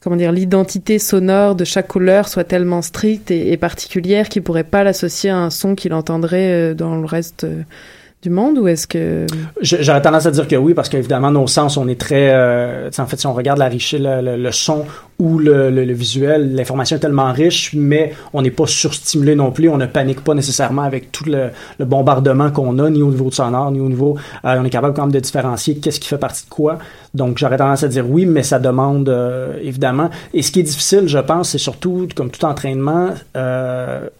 [0.00, 4.84] comment dire, l'identité sonore de chaque couleur soit tellement stricte et, particulière qu'il pourrait pas
[4.84, 7.46] l'associer à un son qu'il entendrait dans le reste
[8.22, 9.26] du monde ou est-ce que
[9.60, 13.06] j'aurais tendance à dire que oui parce qu'évidemment nos sens on est très euh, en
[13.06, 14.84] fait si on regarde la richesse le, le, son
[15.18, 19.68] ou le, le, visuel l'information est tellement riche mais on n'est pas surstimulé non plus
[19.68, 21.50] on ne panique pas nécessairement avec tout le,
[21.84, 24.94] bombardement qu'on a ni au niveau de sonore ni au niveau euh, on est capable
[24.94, 26.78] quand même de différencier qu'est-ce qui fait partie de quoi
[27.14, 30.64] donc j'aurais tendance à dire oui mais ça demande euh, évidemment et ce qui est
[30.64, 33.10] difficile je pense c'est surtout comme tout entraînement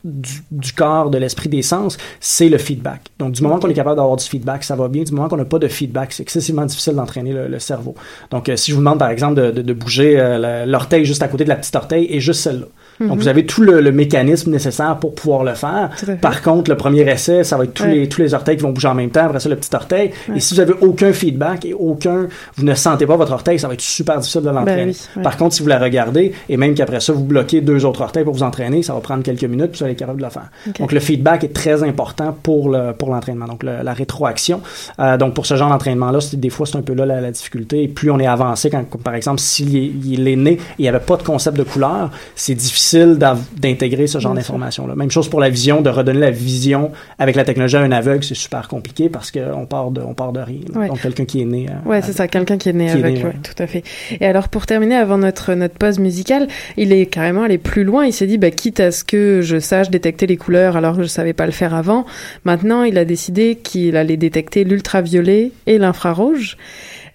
[0.05, 3.75] du, du corps de l'esprit des sens c'est le feedback donc du moment qu'on est
[3.75, 5.03] capable d'avoir du feedback, ça va bien.
[5.03, 7.95] Du moment qu'on n'a pas de feedback, c'est excessivement difficile d'entraîner le, cerveau.
[8.31, 10.65] Donc, euh, si je vous demande, par exemple, de, de, bouger euh,
[11.05, 12.67] juste à côté de la petite orteil et juste celle-là,
[13.01, 13.17] donc, mhm.
[13.17, 15.91] vous avez tout le, mécanisme nécessaire pour pouvoir le faire.
[16.21, 18.73] Par contre, le premier essai, ça va être tous, les, tous les orteils qui vont
[18.73, 20.11] bouger en même temps, après ça, le petit orteil.
[20.35, 23.69] Et si vous avez aucun feedback et aucun, vous ne sentez pas votre orteil, ça
[23.69, 24.93] va être super difficile de l'entraîner.
[25.15, 28.03] Ben Par contre, si vous la regardez et même qu'après ça, vous bloquez deux autres
[28.03, 30.25] orteils pour vous entraîner, ça va prendre quelques minutes, puis vous allez être capable de
[30.25, 30.51] le faire.
[30.79, 33.47] Donc, le feedback est très important pour le, pour l'entraînement.
[33.47, 34.61] Donc, la rétroaction.
[34.99, 37.83] Euh, donc, pour ce genre d'entraînement-là, des fois, c'est un peu là la, difficulté.
[37.83, 40.83] Et plus on est avancé, quand, par exemple, s'il est, il est né et il
[40.83, 44.95] n'y avait pas de concept de couleur, c'est difficile d'intégrer ce genre d'informations-là.
[44.95, 48.25] Même chose pour la vision, de redonner la vision avec la technologie à un aveugle,
[48.25, 50.61] c'est super compliqué parce qu'on part de, on part de rien.
[50.89, 51.67] Donc quelqu'un qui est né.
[51.69, 53.83] Euh, ouais, c'est ça, quelqu'un qui est né avec, tout à fait.
[54.21, 58.05] Et alors pour terminer, avant notre notre pause musicale, il est carrément allé plus loin.
[58.05, 61.03] Il s'est dit, bah, quitte à ce que je sache détecter les couleurs alors que
[61.03, 62.07] je savais pas le faire avant,
[62.45, 66.57] maintenant il a décidé qu'il allait détecter l'ultraviolet et l'infrarouge.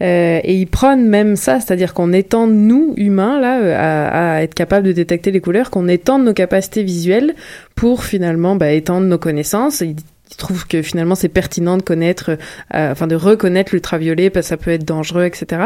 [0.02, 4.42] Euh, et ils prônent même ça, c'est-à-dire qu'on étende, nous, humains, là, euh, à, à,
[4.42, 7.36] être capable de détecter les couleurs, qu'on étende nos capacités visuelles
[7.76, 9.82] pour finalement bah, étendre nos connaissances.
[9.82, 9.96] Ils,
[10.38, 12.38] trouvent que finalement c'est pertinent de connaître,
[12.74, 15.62] euh, enfin de reconnaître l'ultraviolet parce que ça peut être dangereux, etc.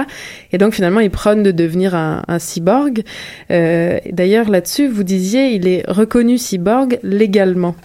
[0.51, 3.03] Et donc finalement ils prônent de devenir un, un cyborg.
[3.51, 7.75] Euh, D'ailleurs là-dessus, vous disiez, il est reconnu cyborg légalement.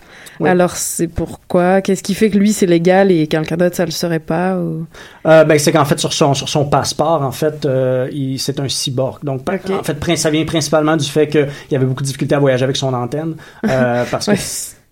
[0.47, 1.81] Alors, c'est pourquoi?
[1.81, 4.87] Qu'est-ce qui fait que lui, c'est légal et quelqu'un d'autre, ça le serait pas ou...
[5.27, 8.69] euh, ben, C'est qu'en fait, sur son, sur son passeport, en fait, euh, c'est un
[8.69, 9.25] cyborg.
[9.25, 12.39] Donc, en fait, ça vient principalement du fait qu'il y avait beaucoup de difficultés à
[12.39, 13.35] voyager avec son antenne.
[13.71, 14.33] Euh, parce que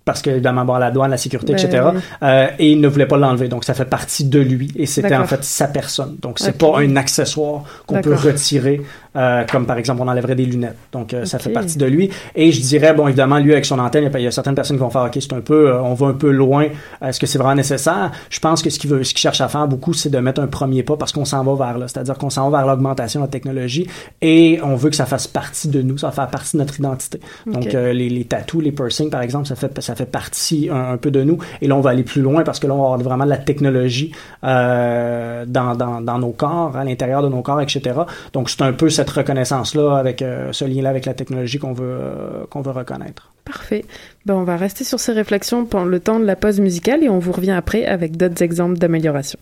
[0.09, 1.69] parce qu'évidemment, bon, la douane, la sécurité, etc.
[1.71, 3.49] Ben euh, et il ne voulait pas l'enlever.
[3.49, 4.73] Donc, ça fait partie de lui.
[4.75, 6.17] Et c'était en fait sa personne.
[6.23, 8.81] Donc, c'est pas un accessoire qu'on peut retirer,
[9.17, 10.77] euh, comme par exemple, on enlèverait des lunettes.
[10.93, 12.11] Donc, euh, ça fait partie de lui.
[12.35, 14.83] Et je dirais, bon, évidemment, lui, avec son antenne, il y a, certaines personnes qui
[14.83, 16.67] vont faire, OK, c'est un peu, on va un peu loin.
[17.03, 18.13] Est-ce que c'est vraiment nécessaire?
[18.31, 20.41] Je pense que ce qu'il veut, ce qu'il cherche à faire beaucoup, c'est de mettre
[20.41, 21.89] un premier pas parce qu'on s'en va vers là.
[21.89, 23.87] C'est-à-dire qu'on s'en va vers l'augmentation de la technologie
[24.21, 26.79] et on veut que ça fasse partie de nous, ça va faire partie de notre
[26.79, 27.21] identité.
[27.47, 31.11] Donc, les, les tattoos, les piercings, par exemple, ça fait, ça fait partie un, peu
[31.11, 31.39] de nous.
[31.61, 33.31] Et là, on va aller plus loin parce que là, on va avoir vraiment de
[33.31, 34.13] la technologie
[34.45, 38.01] euh, dans, dans, dans, nos corps, à l'intérieur de nos corps, etc.
[38.33, 41.99] Donc, c'est un peu cette reconnaissance-là, avec euh, ce lien-là avec la technologie qu'on veut,
[42.01, 43.31] euh, veut reconnaître.
[43.45, 43.85] Parfait.
[44.27, 47.09] Ben, on va rester sur ces réflexions pendant le temps de la pause musicale et
[47.09, 49.39] on vous revient après avec d'autres exemples d'amélioration.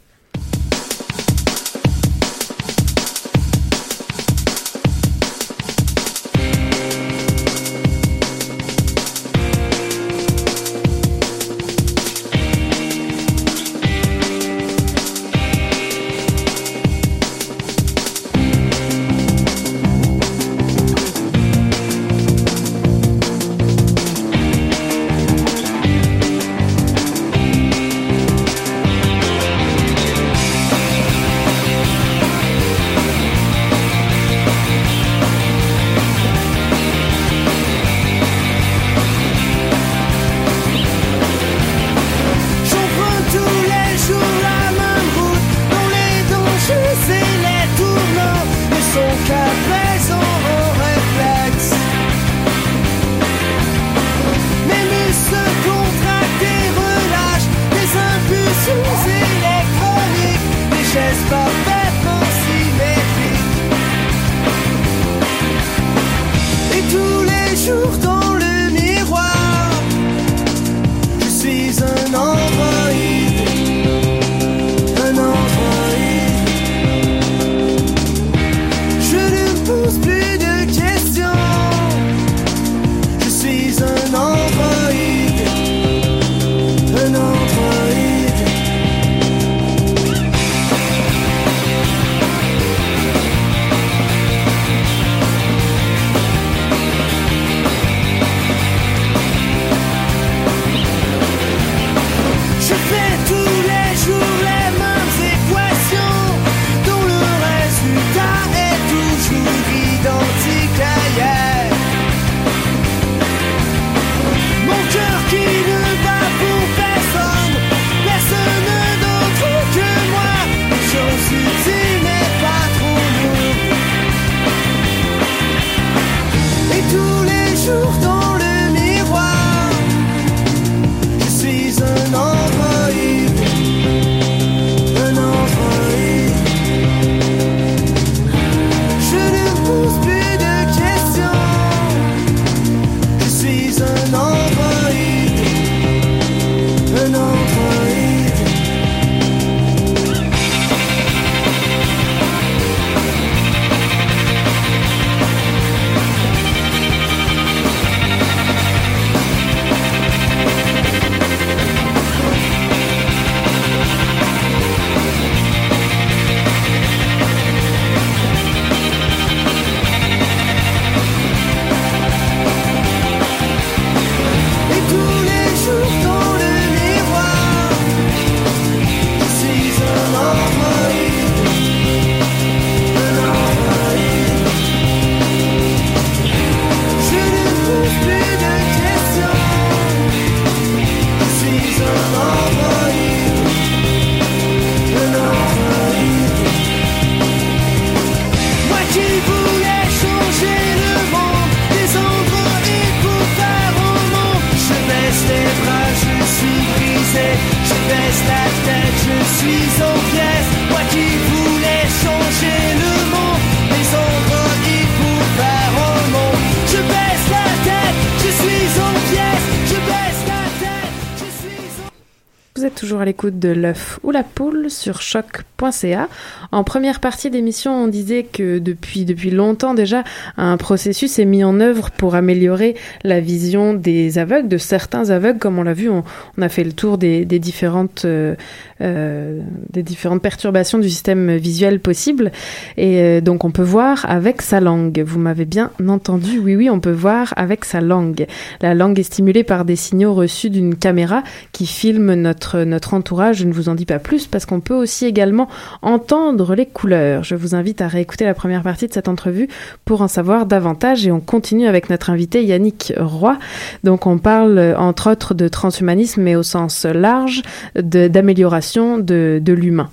[223.31, 226.09] De l'œuf ou la poule sur choc.ca.
[226.53, 230.05] En première partie d'émission, on disait que depuis, depuis longtemps déjà,
[230.37, 235.39] un processus est mis en œuvre pour améliorer la vision des aveugles, de certains aveugles,
[235.39, 236.05] comme on l'a vu, on,
[236.37, 238.35] on, a fait le tour des, des différentes, euh,
[238.81, 242.33] euh, des différentes perturbations du système visuel possible.
[242.77, 245.03] Et euh, donc on peut voir avec sa langue.
[245.07, 248.27] Vous m'avez bien entendu, oui, oui, on peut voir avec sa langue.
[248.61, 253.16] La langue est stimulée par des signaux reçus d'une caméra qui filme notre, notre entourage.
[253.33, 255.49] Je ne vous en dis pas plus parce qu'on peut aussi également
[255.83, 257.25] entendre les couleurs.
[257.25, 259.49] Je vous invite à réécouter la première partie de cette entrevue
[259.85, 263.39] pour en savoir davantage et on continue avec notre invité Yannick Roy.
[263.85, 267.43] Donc on parle entre autres de transhumanisme mais au sens large,
[267.75, 269.91] d'amélioration de, de l'humain.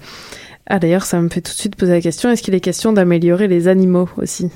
[0.67, 2.93] Ah d'ailleurs ça me fait tout de suite poser la question, est-ce qu'il est question
[2.93, 4.49] d'améliorer les animaux aussi?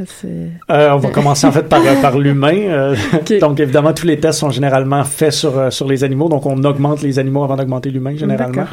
[0.00, 2.56] Euh, on va commencer en fait par, par l'humain.
[2.56, 3.38] Euh, okay.
[3.38, 6.28] Donc évidemment, tous les tests sont généralement faits sur, euh, sur les animaux.
[6.28, 8.64] Donc on augmente les animaux avant d'augmenter l'humain généralement.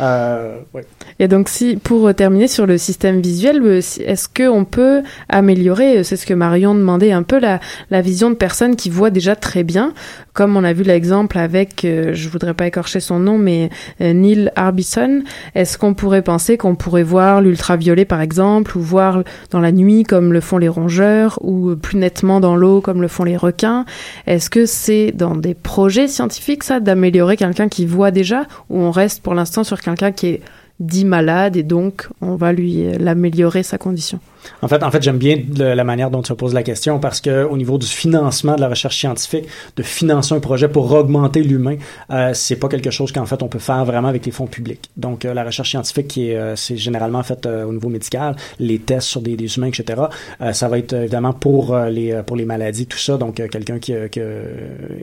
[0.00, 0.84] Euh, ouais.
[1.18, 6.16] Et donc si pour terminer sur le système visuel, est-ce que on peut améliorer, c'est
[6.16, 9.62] ce que Marion demandait un peu, la, la vision de personnes qui voient déjà très
[9.62, 9.92] bien,
[10.32, 14.12] comme on a vu l'exemple avec, euh, je voudrais pas écorcher son nom, mais euh,
[14.12, 15.22] Neil Arbison.
[15.54, 20.02] Est-ce qu'on pourrait penser qu'on pourrait voir l'ultraviolet par exemple, ou voir dans la nuit
[20.02, 23.84] comme le font les rongeurs ou plus nettement dans l'eau comme le font les requins?
[24.26, 28.90] Est-ce que c'est dans des projets scientifiques ça d'améliorer quelqu'un qui voit déjà ou on
[28.90, 30.40] reste pour l'instant sur quelqu'un qui est
[30.80, 34.20] dit malade et donc on va lui l'améliorer sa condition
[34.62, 37.44] en fait, en fait, j'aime bien la manière dont tu poses la question parce que
[37.44, 41.76] au niveau du financement de la recherche scientifique, de financer un projet pour augmenter l'humain,
[42.10, 44.90] euh, c'est pas quelque chose qu'en fait on peut faire vraiment avec les fonds publics.
[44.96, 48.36] Donc euh, la recherche scientifique qui est, euh, c'est généralement faite euh, au niveau médical,
[48.58, 50.02] les tests sur des, des humains, etc.
[50.40, 53.16] Euh, ça va être évidemment pour les pour les maladies, tout ça.
[53.16, 54.20] Donc quelqu'un qui, qui,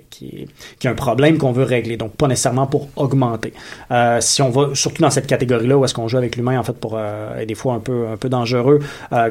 [0.09, 0.47] qui,
[0.79, 1.97] qui a un problème qu'on veut régler.
[1.97, 3.53] Donc pas nécessairement pour augmenter.
[4.19, 6.73] si on va surtout dans cette catégorie-là où est-ce qu'on joue avec l'humain en fait
[6.73, 6.99] pour
[7.47, 8.79] des fois un peu un peu dangereux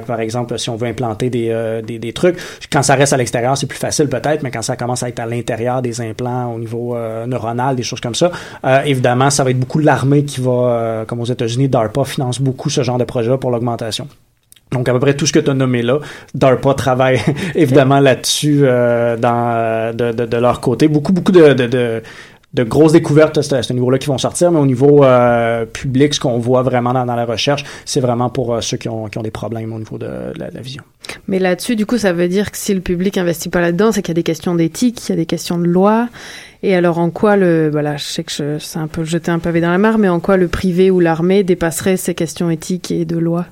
[0.07, 2.37] par exemple, si on veut implanter des, euh, des, des, trucs.
[2.73, 5.21] Quand ça reste à l'extérieur, c'est plus facile peut-être, mais quand ça commence à être
[5.21, 8.31] à l'intérieur des implants au niveau euh, neuronal, des choses comme ça,
[8.65, 12.71] euh, évidemment, ça va être beaucoup l'armée qui va, comme aux États-Unis, DARPA finance beaucoup
[12.71, 14.09] ce genre de projet pour l'augmentation.
[14.73, 15.99] Donc à peu près tout ce que tu as nommé là,
[16.33, 17.21] DARPA travaille
[17.57, 20.87] évidemment là-dessus dans de, de, leur côté.
[20.87, 22.03] Beaucoup beaucoup de
[22.55, 26.39] grosses découvertes à ce, niveau-là qui vont sortir, mais au niveau euh, public, ce qu'on
[26.39, 29.31] voit vraiment dans, la recherche, c'est vraiment pour euh, ceux qui ont, qui ont des
[29.31, 30.83] problèmes au niveau de, de, la, de la, vision.
[31.29, 34.03] Mais là-dessus, du coup, ça veut dire que si le public investit pas là-dedans, c'est
[34.03, 36.09] qu'il y a des questions d'éthique, il y a des questions de loi.
[36.63, 39.39] Et alors, en quoi le, voilà, je sais que je, c'est un peu jeter un
[39.39, 42.91] pavé dans la mare, mais en quoi le privé ou l'armée dépasserait ces questions éthiques
[42.91, 43.47] et de loi?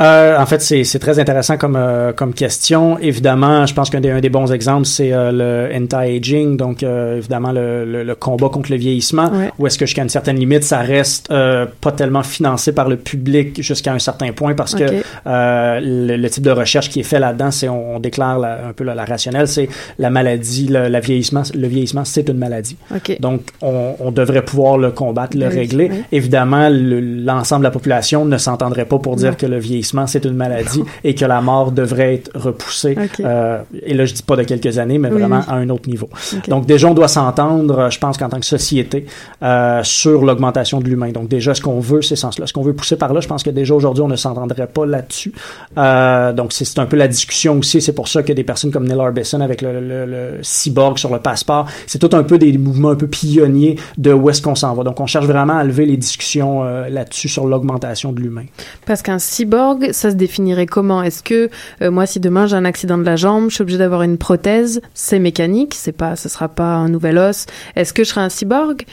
[0.00, 2.98] Euh, en fait, c'est très intéressant comme, euh, comme question.
[2.98, 7.84] Évidemment, je pense qu'un des, des, bons exemples, c'est euh, le anti-aging, donc évidemment le,
[7.84, 9.50] le, le, combat contre le vieillissement, ouais.
[9.58, 13.62] où est-ce que jusqu'à une certaine limite, ça reste pas tellement financé par le public
[13.62, 14.86] jusqu'à un certain point, parce okay.
[14.86, 14.92] que
[15.26, 18.72] le, le, type de recherche qui est fait là-dedans, c'est on, on, déclare la, un
[18.72, 22.76] peu la, la rationnelle, c'est la maladie, le, la vieillissement, le vieillissement, c'est une maladie.
[22.94, 23.18] Okay.
[23.20, 25.88] Donc, on, on, devrait pouvoir le combattre, le oui, régler.
[25.92, 26.02] Oui.
[26.12, 30.36] Évidemment, l'ensemble de la population ne s'entendrait pas pour dire que le vieillissement c'est une
[30.36, 32.92] maladie et que la mort devrait être repoussée.
[32.92, 33.24] Okay.
[33.24, 35.44] Euh, et là, je dis pas de quelques années, mais oui, vraiment oui.
[35.48, 36.08] à un autre niveau.
[36.36, 36.50] Okay.
[36.50, 39.06] Donc déjà, on doit s'entendre, je pense qu'en tant que société,
[39.42, 41.10] euh, sur l'augmentation de l'humain.
[41.10, 42.46] Donc déjà, ce qu'on veut, c'est sens-là.
[42.46, 44.86] Ce qu'on veut pousser par là, je pense que déjà aujourd'hui, on ne s'entendrait pas
[44.86, 45.32] là-dessus.
[45.78, 47.80] Euh, donc c'est un peu la discussion aussi.
[47.80, 51.12] C'est pour ça que des personnes comme Neil Arbison avec le, le, le cyborg sur
[51.12, 54.54] le passeport, c'est tout un peu des mouvements un peu pionniers de où est-ce qu'on
[54.54, 54.84] s'en va.
[54.84, 58.44] Donc on cherche vraiment à lever les discussions euh, là-dessus sur l'augmentation de l'humain.
[58.86, 61.02] Parce qu'un cyborg, ça se définirait comment?
[61.02, 61.50] Est-ce que
[61.82, 64.18] euh, moi, si demain j'ai un accident de la jambe, je suis obligé d'avoir une
[64.18, 64.80] prothèse?
[64.94, 67.46] C'est mécanique, c'est pas, ce sera pas un nouvel os.
[67.76, 68.84] Est-ce que je serai un cyborg?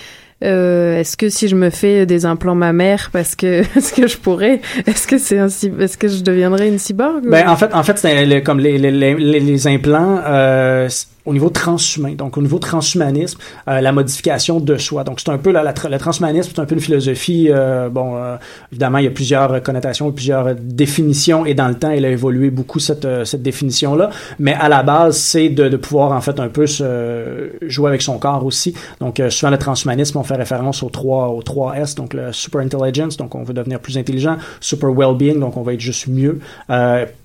[0.44, 4.18] Euh, est-ce que si je me fais des implants mammaires parce que est-ce que je
[4.18, 7.98] pourrais est-ce que c'est est-ce que je deviendrai une cyborg ben en fait en fait
[7.98, 10.90] c'est comme les, les, les, les implants euh,
[11.28, 15.04] au niveau transhumain, donc au niveau transhumanisme, euh, la modification de soi.
[15.04, 17.50] Donc c'est un peu la, la, le transhumanisme, c'est un peu une philosophie.
[17.52, 18.38] Euh, bon, euh,
[18.72, 22.50] évidemment, il y a plusieurs connotations, plusieurs définitions, et dans le temps, elle a évolué
[22.50, 24.10] beaucoup cette cette définition là.
[24.40, 28.02] Mais à la base, c'est de, de, pouvoir en fait un peu se jouer avec
[28.02, 28.74] son corps aussi.
[29.02, 32.62] Donc souvent le transhumanisme, on fait référence aux trois aux trois S, donc le super
[32.62, 36.40] intelligence, donc on veut devenir plus intelligent, super well-being, donc on va être juste mieux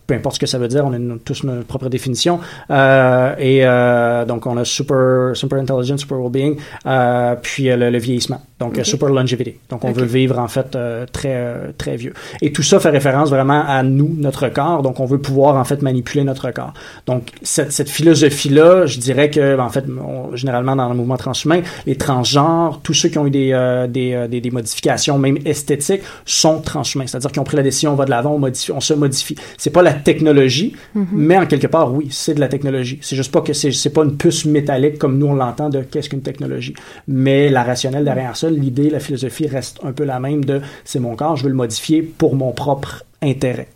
[0.06, 2.40] peu importe ce que ça veut dire, on a une- tous notre propre définition.
[2.70, 7.98] Euh, et euh, donc, on a super, super intelligence, super well-being, euh, puis le, le
[7.98, 8.42] vieillissement.
[8.58, 9.56] Donc, super longevity.
[9.70, 10.76] Donc, on veut vivre, en fait,
[11.12, 12.12] très, très vieux.
[12.40, 14.82] Et tout ça fait référence vraiment à nous, notre corps.
[14.82, 16.72] Donc, on veut pouvoir, en fait, manipuler notre corps.
[17.06, 21.62] Donc, cette, cette philosophie-là, je dirais que, en fait, on- généralement, dans le mouvement transhumain,
[21.86, 26.60] les transgenres, tous ceux qui ont eu des, des, des, des modifications, même esthétiques, sont
[26.60, 27.06] transhumains.
[27.08, 29.34] C'est-à-dire qu'ils ont pris la décision, on va de l'avant, on, modifie, on se modifie.
[29.58, 31.06] C'est pas la technologie, Mhm.
[31.12, 32.98] mais en quelque part, oui, c'est de la technologie.
[33.02, 36.08] C'est juste pas que c'est pas une puce métallique comme nous on l'entend de qu'est-ce
[36.08, 36.74] qu'une technologie.
[37.08, 41.00] Mais la rationnelle derrière ça, l'idée, la philosophie reste un peu la même de c'est
[41.00, 43.68] mon corps, je veux le modifier pour mon propre intérêt.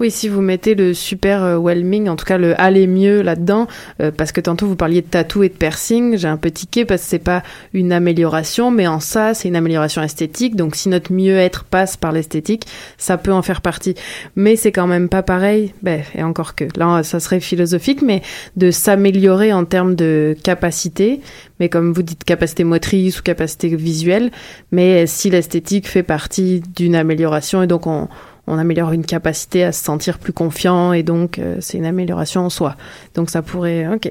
[0.00, 3.66] Oui, si vous mettez le super euh, en tout cas le aller mieux là-dedans,
[4.00, 6.84] euh, parce que tantôt vous parliez de tatou et de piercing, j'ai un peu tiqué
[6.84, 10.56] parce que c'est pas une amélioration, mais en ça, c'est une amélioration esthétique.
[10.56, 12.66] Donc si notre mieux-être passe par l'esthétique,
[12.98, 13.94] ça peut en faire partie.
[14.36, 18.22] Mais c'est quand même pas pareil, ben, et encore que, là, ça serait philosophique, mais
[18.56, 21.20] de s'améliorer en termes de capacité,
[21.60, 24.30] mais comme vous dites, capacité motrice ou capacité visuelle,
[24.72, 28.08] mais si l'esthétique fait partie d'une amélioration et donc on
[28.46, 32.42] on améliore une capacité à se sentir plus confiant et donc euh, c'est une amélioration
[32.42, 32.76] en soi.
[33.14, 34.10] Donc ça pourrait, ok.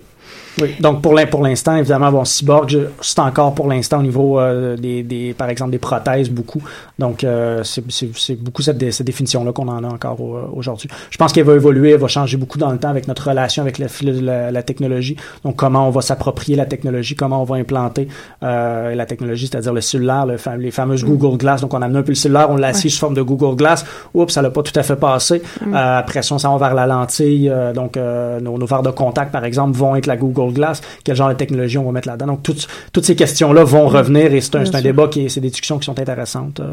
[0.62, 0.76] Oui.
[0.80, 4.78] Donc pour l'in- pour l'instant, évidemment, bon, cyborg, c'est encore pour l'instant au niveau euh,
[4.78, 6.62] des, des, par exemple, des prothèses beaucoup.
[6.99, 10.89] Donc euh, c'est beaucoup cette, dé- cette définition-là qu'on en a encore au- euh, aujourd'hui.
[11.10, 13.64] Je pense qu'elle va évoluer, elle va changer beaucoup dans le temps avec notre relation
[13.64, 13.88] avec la,
[14.22, 15.16] la, la technologie.
[15.43, 18.08] Donc comment on va s'approprier la technologie, comment on va implanter
[18.43, 21.62] euh, la technologie, c'est-à-dire le cellulaire, le les fameuses Google Glass.
[21.62, 22.89] Donc on a amené un peu le cellulaire, on l'a assis Ouais.
[22.89, 23.86] sous forme de Google Glass.
[24.14, 25.41] Oups, ça l'a pas tout à fait passé.
[25.66, 25.74] Mm.
[25.74, 27.49] Euh, après ça, on s'en va vers la lentille.
[27.49, 30.82] euh, donc, euh, nos, nos verres de contact, par exemple, vont être la Google Glass.
[31.04, 32.28] Quel genre de technologie on va mettre là-dedans?
[32.28, 35.41] Donc, toutes, toutes ces questions-là vont revenir et c'est un, un débat qui est, c'est
[35.41, 36.72] des discussions qui sont intéressantes euh,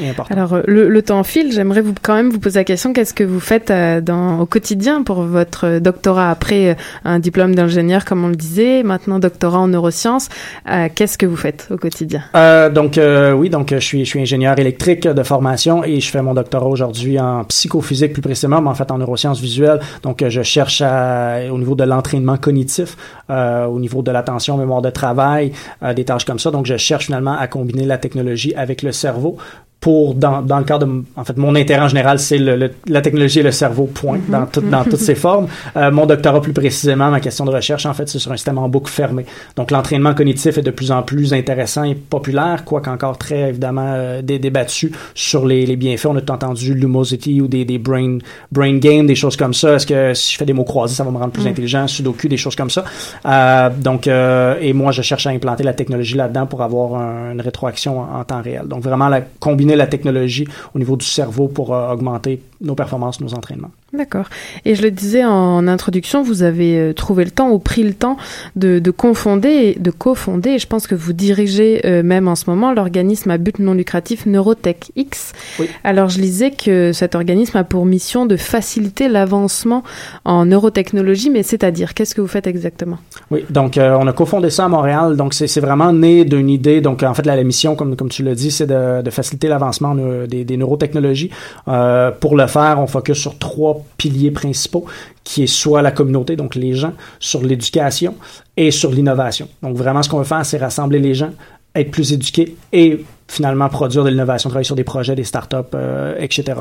[0.00, 0.36] et importantes.
[0.36, 3.14] Alors euh, le, le temps file, j'aimerais vous quand même vous poser la question qu'est-ce
[3.14, 8.24] que vous faites euh, dans au quotidien pour votre doctorat après un diplôme d'ingénieur comme
[8.24, 10.28] on le disait, maintenant doctorat en neurosciences,
[10.68, 12.22] euh, qu'est-ce que vous faites au quotidien?
[12.34, 16.10] Euh, donc euh, oui, donc je suis je suis ingénieur électrique de formation et je
[16.10, 19.80] fais mon doctorat aujourd'hui en psychophysique plus précisément, mais en fait en neurosciences visuelles.
[20.02, 22.96] Donc je cherche à, au niveau de l'entraînement cognitif,
[23.30, 26.50] euh, au niveau de l'attention, mémoire de travail, euh, des tâches comme ça.
[26.50, 29.36] Donc je cherche finalement à combiner la technologie avec le cerveau
[29.80, 32.70] pour dans, dans le cadre de en fait mon intérêt en général c'est le, le-
[32.86, 34.30] la technologie et le cerveau point Mhm.
[34.30, 35.46] dans, tout- dans toutes ses formes.
[35.76, 38.58] Euh, mon doctorat plus précisément ma question de recherche en fait c'est sur un système
[38.58, 39.24] en boucle fermée
[39.56, 43.86] donc l'entraînement cognitif est de plus en plus intéressant et populaire quoique encore très évidemment
[43.94, 46.06] euh, dé- débattu sur les, les bienfaits.
[46.06, 48.18] On a tout entendu Lumosity ou des, des brain
[48.52, 49.74] brain games des choses comme ça.
[49.76, 51.48] Est-ce que si je fais des mots croisés ça va me rendre plus Mhm.
[51.50, 51.86] intelligent?
[51.86, 52.84] Sudoku des choses comme ça.
[53.26, 57.32] Euh, donc euh, et moi je cherche à implanter la technologie là-dedans pour avoir un-
[57.32, 58.64] une rétroaction en, en temps réel.
[58.66, 59.22] Donc vraiment la,
[59.76, 64.26] la technologie au niveau du cerveau pour euh, augmenter nos performances nos entraînements D'accord.
[64.64, 67.92] Et je le disais en introduction, vous avez euh, trouvé le temps ou pris le
[67.92, 68.16] temps
[68.54, 72.48] de, de confonder, de cofonder, et je pense que vous dirigez euh, même en ce
[72.48, 75.32] moment l'organisme à but non lucratif Neurotech X.
[75.82, 79.82] Alors je lisais que cet organisme a pour mission de faciliter l'avancement
[80.24, 82.98] en neurotechnologie, mais c'est-à-dire, qu'est-ce que vous faites exactement?
[83.30, 85.16] Oui, donc euh, on a cofondé ça à Montréal.
[85.16, 86.80] Donc c'est vraiment né d'une idée.
[86.80, 89.48] Donc en fait la, la mission, comme comme tu l'as dit, c'est de, de faciliter
[89.48, 91.30] l'avancement euh, des, des neurotechnologies.
[91.66, 94.86] Euh, pour le faire, on focus sur trois piliers principaux,
[95.24, 98.14] qui est soit la communauté, donc les gens, sur l'éducation
[98.56, 99.48] et sur l'innovation.
[99.62, 101.32] Donc vraiment, ce qu'on veut faire, c'est rassembler les gens,
[101.74, 106.14] être plus éduqués et finalement produire de l'innovation, travailler sur des projets, des startups, euh,
[106.18, 106.60] etc.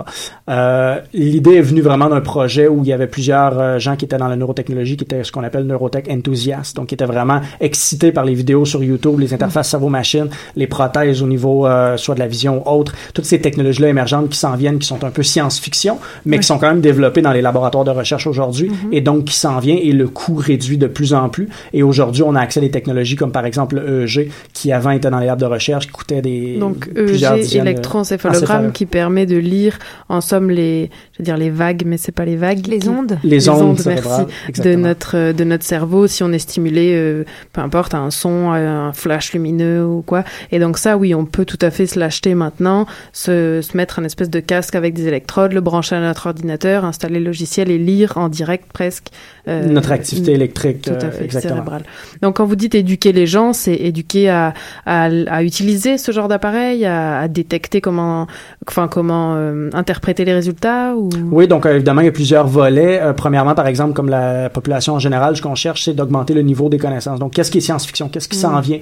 [0.49, 4.05] Euh, L'idée est venue vraiment d'un projet où il y avait plusieurs euh, gens qui
[4.05, 7.41] étaient dans la neurotechnologie, qui étaient ce qu'on appelle neurotech enthousiastes, donc qui étaient vraiment
[7.59, 12.15] excités par les vidéos sur YouTube, les interfaces cerveau-machine, les prothèses au niveau euh, soit
[12.15, 15.09] de la vision ou autre, toutes ces technologies-là émergentes qui s'en viennent, qui sont un
[15.09, 19.01] peu science-fiction, mais qui sont quand même développées dans les laboratoires de recherche aujourd'hui, et
[19.01, 21.49] donc qui s'en vient et le coût réduit de plus en plus.
[21.73, 24.91] Et aujourd'hui, on a accès à des technologies comme par exemple le EEG, qui avant
[24.91, 29.25] était dans les labs de recherche, qui coûtait des Donc EEG, électroencéphalogramme, encéphalo- qui permet
[29.25, 29.77] de lire
[30.09, 32.67] en somme les, je veux dire les vagues, mais c'est pas les vagues.
[32.67, 33.17] Les qui- ondes.
[33.23, 34.21] Les ondes merci,
[34.61, 38.11] de notre euh, de notre cerveau si on est stimulé, euh, peu importe, à un
[38.11, 40.23] son, à un flash lumineux ou quoi.
[40.51, 43.99] Et donc ça, oui, on peut tout à fait se l'acheter maintenant, se, se mettre
[43.99, 47.69] un espèce de casque avec des électrodes, le brancher à notre ordinateur, installer le logiciel
[47.71, 49.07] et lire en direct presque.
[49.47, 51.83] euh, Notre activité électrique, Tout à euh, fait, cérébrale.
[52.21, 54.53] Donc quand vous dites éduquer les gens, c'est éduquer à,
[54.85, 58.25] à, à utiliser ce genre d'appareil pareil, à, à détecter comment,
[58.67, 61.09] enfin comment euh, interpréter les résultats ou?
[61.31, 62.99] Oui, donc euh, évidemment, il y a plusieurs volets.
[63.01, 66.41] Euh, premièrement, par exemple, comme la population en général, ce qu'on cherche, c'est d'augmenter le
[66.41, 67.19] niveau des connaissances.
[67.19, 68.09] Donc, qu'est-ce qui est science-fiction?
[68.09, 68.61] Qu'est-ce qui s'en Mm.
[68.61, 68.79] vient?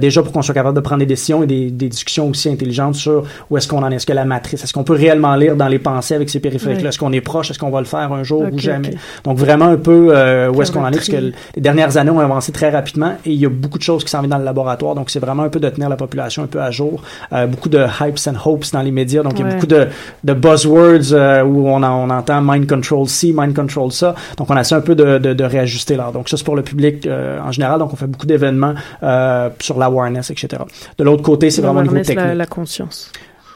[0.00, 2.94] Déjà, pour qu'on soit capable de prendre des décisions et des, des discussions aussi intelligentes
[2.94, 3.96] sur où est-ce qu'on en est.
[3.96, 6.82] Est-ce que la matrice, est-ce qu'on peut réellement lire dans les pensées avec ces périphériques-là?
[6.84, 6.88] Oui.
[6.88, 7.50] Est-ce qu'on est proche?
[7.50, 8.94] Est-ce qu'on va le faire un jour ou jamais?
[9.24, 9.98] Donc, vraiment un peu
[10.52, 10.96] où est-ce qu'on en est?
[11.02, 11.16] Parce que
[11.56, 14.10] les dernières années ont avancé très rapidement et il y a beaucoup de choses qui
[14.10, 14.94] s'en viennent dans le laboratoire.
[14.94, 17.02] Donc, c'est vraiment un peu de tenir la population un peu à jour.
[17.32, 19.22] Euh, beaucoup de hypes and hopes dans les médias.
[19.22, 19.86] Donc, il y a beaucoup de,
[20.24, 24.14] de buzzwords euh, où on, en- on entend mind control ci, mind control ça.
[24.36, 26.10] Donc, on essaie un peu de, de, de réajuster là.
[26.12, 27.78] Donc, ça, c'est pour le public euh, en général.
[27.78, 30.62] Donc, on fait beaucoup d'événements euh, sur l'awareness, etc.
[30.98, 32.26] De l'autre côté, c'est vraiment au niveau technique.
[32.28, 33.10] la, la conscience.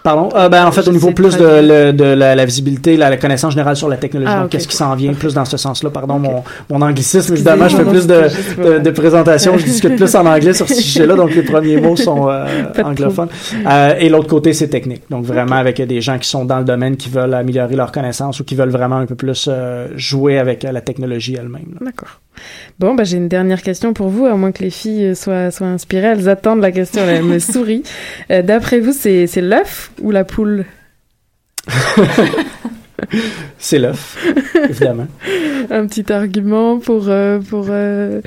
[0.04, 0.28] Pardon?
[0.36, 1.62] Euh, ben, en fait, au niveau plus de, traduire.
[1.62, 4.30] le- de la, la visibilité, la, la connaissance générale sur la technologie.
[4.32, 5.88] Ah, donc, qu'est-ce qui s'en vient plus dans ce sens-là?
[5.88, 10.52] Pardon, mon, mon anglicisme, évidemment, je fais plus de, présentations, je discute plus en anglais
[10.52, 12.44] sur ce sujet-là, donc les premiers mots sont euh,
[12.84, 13.30] anglophones.
[13.66, 15.04] Euh, et l'autre côté, c'est technique.
[15.08, 18.38] Donc, vraiment avec des gens qui sont dans le domaine, qui veulent améliorer leurs connaissances
[18.40, 21.78] ou qui veulent vraiment un peu plus euh, jouer avec la technologie elle-même.
[21.80, 22.20] D'accord.
[22.78, 25.66] Bon, bah, j'ai une dernière question pour vous, à moins que les filles euh, soient,
[25.66, 26.08] inspirées.
[26.08, 27.82] Elles attendent la question, elles me sourient.
[28.30, 30.64] Euh, D'après vous, c'est l'œuf ou la poule?
[33.58, 34.16] C'est l'œuf,
[34.68, 35.06] évidemment.
[35.70, 38.20] Un petit argument pour, euh, pour euh,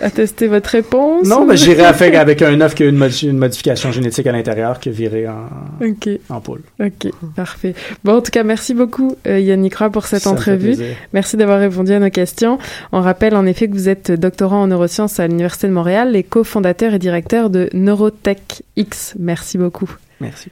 [0.00, 1.26] attester votre réponse?
[1.26, 4.78] Non, mais j'irais avec, avec un œuf qui a une, une modification génétique à l'intérieur
[4.90, 5.48] virer en,
[5.84, 6.62] Ok, en poule.
[6.80, 7.74] ok, parfait.
[8.04, 10.76] Bon, en tout cas, merci beaucoup euh, Yannick Roy pour cette Ça entrevue.
[11.12, 12.58] Merci d'avoir répondu à nos questions.
[12.92, 16.22] On rappelle en effet que vous êtes doctorant en neurosciences à l'Université de Montréal et
[16.22, 19.14] cofondateur et directeur de Neurotech X.
[19.18, 19.90] Merci beaucoup.
[20.20, 20.50] Merci.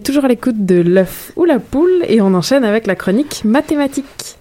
[0.00, 3.42] Est toujours à l'écoute de l'œuf ou la poule et on enchaîne avec la chronique
[3.44, 4.38] mathématique.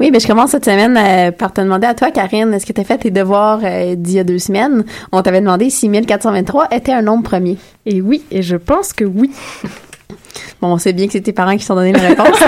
[0.00, 2.72] Oui, ben je commence cette semaine euh, par te demander à toi, Karine, est-ce que
[2.72, 4.84] tu as fait tes devoirs euh, d'il y a deux semaines?
[5.12, 7.56] On t'avait demandé si 1423 était un nombre premier.
[7.86, 9.30] Et oui, et je pense que oui.
[10.60, 12.28] Bon, on sait bien que c'est tes parents qui t'ont donné la réponse.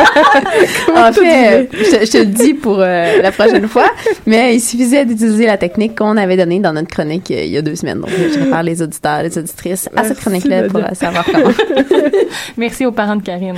[0.96, 3.90] en fait, je, te- je te le dis pour euh, la prochaine fois,
[4.26, 7.56] mais il suffisait d'utiliser la technique qu'on avait donnée dans notre chronique euh, il y
[7.56, 8.00] a deux semaines.
[8.00, 11.50] Donc, je réfère les auditeurs, les auditrices à cette Merci, chronique-là pour euh, savoir comment.
[12.56, 13.54] Merci aux parents de Karine.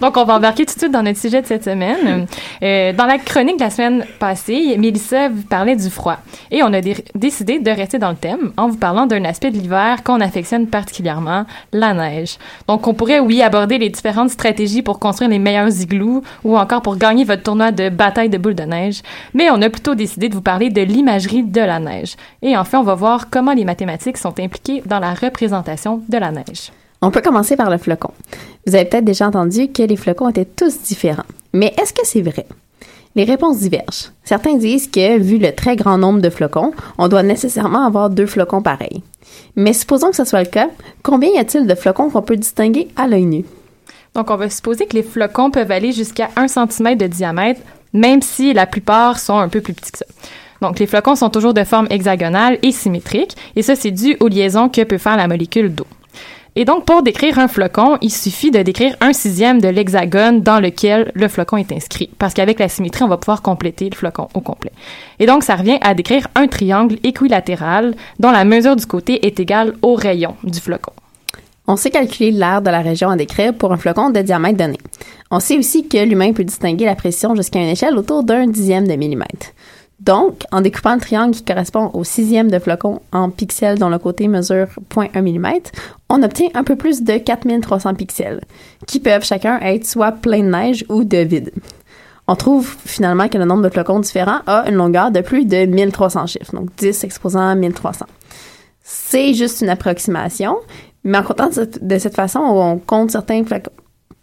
[0.00, 2.26] Donc, on va embarquer tout de suite dans notre sujet de cette semaine.
[2.60, 6.18] Dans la chronique de la semaine passée, Mélissa vous parlait du froid.
[6.50, 9.50] Et on a dé- décidé de rester dans le thème en vous parlant d'un aspect
[9.50, 12.36] de l'hiver qu'on affectionne particulièrement, la neige.
[12.68, 16.82] Donc, on pourrait, oui, aborder les différentes stratégies pour construire les meilleurs igloos ou encore
[16.82, 19.02] pour gagner votre tournoi de bataille de boules de neige.
[19.34, 22.16] Mais on a plutôt décidé de vous parler de l'imagerie de la neige.
[22.42, 26.30] Et enfin, on va voir comment les mathématiques sont impliquées dans la représentation de la
[26.30, 26.72] neige.
[27.02, 28.12] On peut commencer par le flocon.
[28.66, 31.24] Vous avez peut-être déjà entendu que les flocons étaient tous différents.
[31.52, 32.46] Mais est-ce que c'est vrai?
[33.16, 34.10] Les réponses divergent.
[34.24, 38.26] Certains disent que, vu le très grand nombre de flocons, on doit nécessairement avoir deux
[38.26, 39.02] flocons pareils.
[39.54, 40.68] Mais supposons que ce soit le cas,
[41.02, 43.44] combien y a-t-il de flocons qu'on peut distinguer à l'œil nu?
[44.14, 47.60] Donc, on va supposer que les flocons peuvent aller jusqu'à 1 cm de diamètre,
[47.92, 50.06] même si la plupart sont un peu plus petits que ça.
[50.60, 54.28] Donc, les flocons sont toujours de forme hexagonale et symétrique, et ça, c'est dû aux
[54.28, 55.86] liaisons que peut faire la molécule d'eau.
[56.56, 60.60] Et donc, pour décrire un flocon, il suffit de décrire un sixième de l'hexagone dans
[60.60, 62.10] lequel le flocon est inscrit.
[62.18, 64.70] Parce qu'avec la symétrie, on va pouvoir compléter le flocon au complet.
[65.18, 69.40] Et donc, ça revient à décrire un triangle équilatéral dont la mesure du côté est
[69.40, 70.92] égale au rayon du flocon.
[71.66, 74.78] On sait calculer l'aire de la région à décrire pour un flocon de diamètre donné.
[75.30, 78.86] On sait aussi que l'humain peut distinguer la pression jusqu'à une échelle autour d'un dixième
[78.86, 79.48] de millimètre.
[80.00, 83.98] Donc, en découpant le triangle qui correspond au sixième de flocon en pixels dont le
[83.98, 85.60] côté mesure 0.1 mm,
[86.10, 88.40] on obtient un peu plus de 4300 pixels,
[88.86, 91.52] qui peuvent chacun être soit plein de neige ou de vide.
[92.26, 95.66] On trouve finalement que le nombre de flocons différents a une longueur de plus de
[95.66, 98.06] 1300 chiffres, donc 10 exposant à 1300.
[98.82, 100.56] C'est juste une approximation,
[101.04, 103.70] mais en comptant de cette façon, on compte certains flocons.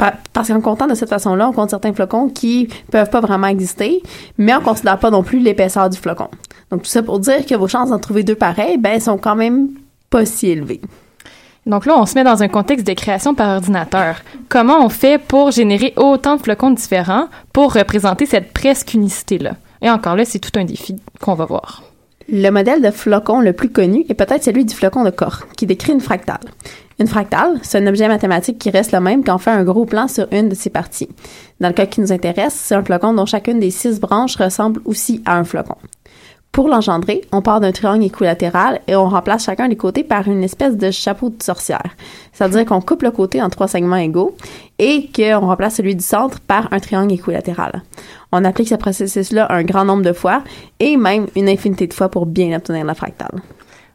[0.02, 3.48] Pa- Parce qu'en comptant de cette façon-là, on compte certains flocons qui peuvent pas vraiment
[3.48, 4.02] exister,
[4.38, 6.28] mais on considère pas non plus l'épaisseur du flocon.
[6.72, 9.36] Donc tout ça pour dire que vos chances d'en trouver deux pareils, ben, sont quand
[9.36, 9.70] même
[10.10, 10.82] pas si élevées.
[11.68, 14.16] Donc là, on se met dans un contexte de création par ordinateur.
[14.50, 19.52] Comment on fait pour générer autant de flocons différents pour représenter cette presque unicité-là?
[19.84, 21.84] Et encore là, c'est tout un défi qu'on va voir.
[22.30, 25.66] Le modèle de flocon le plus connu est peut-être celui du flocon de Cork, qui
[25.66, 26.40] décrit une fractale.
[27.00, 29.86] Une fractale, c'est un objet mathématique qui reste le même quand on fait un gros
[29.86, 31.10] plan sur une de ses parties.
[31.60, 34.82] Dans le cas qui nous intéresse, c'est un flocon dont chacune des six branches ressemble
[34.86, 35.78] aussi à un flocon.
[36.52, 40.44] Pour l'engendrer, on part d'un triangle équilatéral et on remplace chacun des côtés par une
[40.44, 41.96] espèce de chapeau de sorcière.
[42.34, 44.36] C'est-à-dire qu'on coupe le côté en trois segments égaux
[44.78, 47.84] et qu'on remplace celui du centre par un triangle équilatéral.
[48.32, 50.44] On applique ce processus-là un grand nombre de fois
[50.80, 53.42] et même une infinité de fois pour bien obtenir la fractale.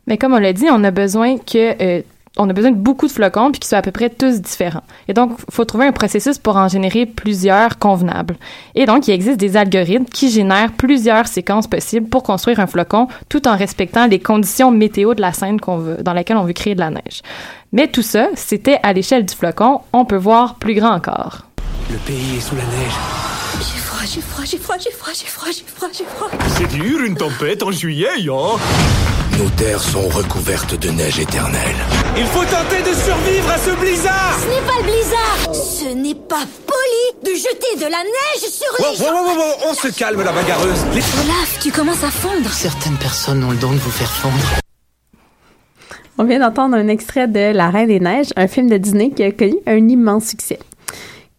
[0.06, 2.02] Mais comme on l'a dit, on a besoin que euh,
[2.36, 4.82] on a besoin de beaucoup de flocons puis qu'ils soient à peu près tous différents.
[5.08, 8.36] Et donc, il faut trouver un processus pour en générer plusieurs convenables.
[8.74, 13.08] Et donc, il existe des algorithmes qui génèrent plusieurs séquences possibles pour construire un flocon
[13.28, 16.52] tout en respectant les conditions météo de la scène qu'on veut, dans laquelle on veut
[16.52, 17.22] créer de la neige.
[17.72, 19.80] Mais tout ça, c'était à l'échelle du flocon.
[19.92, 21.46] On peut voir plus grand encore.
[21.90, 23.35] Le pays est sous la neige.
[24.06, 26.56] J'ai froid, j'ai froid, j'ai froid, j'ai froid, j'ai froid, j'ai froid, j'ai froid.
[26.56, 28.56] C'est dur une tempête en juillet, hein
[29.36, 31.74] Nos terres sont recouvertes de neige éternelle.
[32.16, 36.14] Il faut tenter de survivre à ce blizzard Ce n'est pas le blizzard Ce n'est
[36.14, 39.70] pas poli de jeter de la neige sur Wow, les wow, gens wow, wow, wow,
[39.70, 40.84] on se calme la bagarreuse.
[40.94, 41.00] Les...
[41.00, 44.60] Olaf, tu commences à fondre Certaines personnes ont le don de vous faire fondre.
[46.18, 49.24] On vient d'entendre un extrait de La Reine des Neiges, un film de Disney qui
[49.24, 50.60] a connu un immense succès.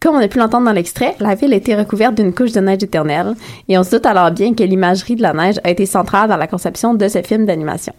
[0.07, 2.81] Comme on a pu l'entendre dans l'extrait, la ville été recouverte d'une couche de neige
[2.81, 3.35] éternelle,
[3.67, 6.37] et on se doute alors bien que l'imagerie de la neige a été centrale dans
[6.37, 7.91] la conception de ce film d'animation.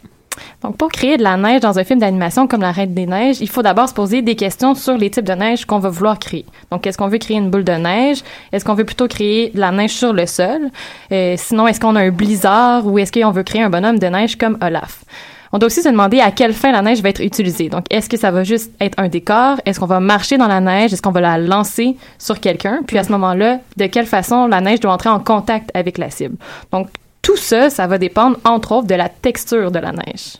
[0.62, 3.42] Donc, pour créer de la neige dans un film d'animation comme La Reine des Neiges,
[3.42, 6.18] il faut d'abord se poser des questions sur les types de neige qu'on va vouloir
[6.18, 6.46] créer.
[6.70, 8.22] Donc, est-ce qu'on veut créer une boule de neige?
[8.52, 10.70] Est-ce qu'on veut plutôt créer de la neige sur le sol?
[11.12, 14.06] Euh, sinon, est-ce qu'on a un blizzard ou est-ce qu'on veut créer un bonhomme de
[14.06, 15.04] neige comme Olaf?
[15.52, 17.68] On doit aussi se demander à quelle fin la neige va être utilisée.
[17.68, 19.60] Donc, est-ce que ça va juste être un décor?
[19.64, 20.92] Est-ce qu'on va marcher dans la neige?
[20.92, 22.80] Est-ce qu'on va la lancer sur quelqu'un?
[22.86, 26.10] Puis à ce moment-là, de quelle façon la neige doit entrer en contact avec la
[26.10, 26.36] cible?
[26.72, 26.88] Donc,
[27.22, 30.36] tout ça, ça va dépendre, entre autres, de la texture de la neige.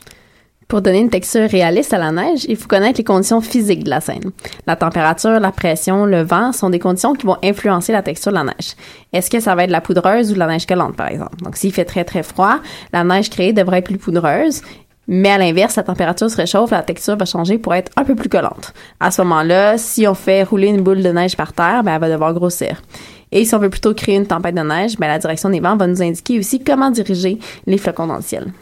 [0.67, 3.89] Pour donner une texture réaliste à la neige, il faut connaître les conditions physiques de
[3.89, 4.31] la scène.
[4.67, 8.37] La température, la pression, le vent sont des conditions qui vont influencer la texture de
[8.37, 8.75] la neige.
[9.11, 11.37] Est-ce que ça va être la poudreuse ou de la neige collante, par exemple?
[11.43, 12.59] Donc, s'il fait très, très froid,
[12.93, 14.61] la neige créée devrait être plus poudreuse.
[15.11, 18.13] Mais à l'inverse, la température se réchauffe, la texture va changer pour être un peu
[18.13, 18.73] plus collante.
[18.99, 22.01] À ce moment-là, si on fait rouler une boule de neige par terre, ben, elle
[22.01, 22.83] va devoir grossir.
[23.31, 25.75] Et si on veut plutôt créer une tempête de neige, ben, la direction des vents
[25.75, 28.53] va nous indiquer aussi comment diriger les flocons dans le ciel.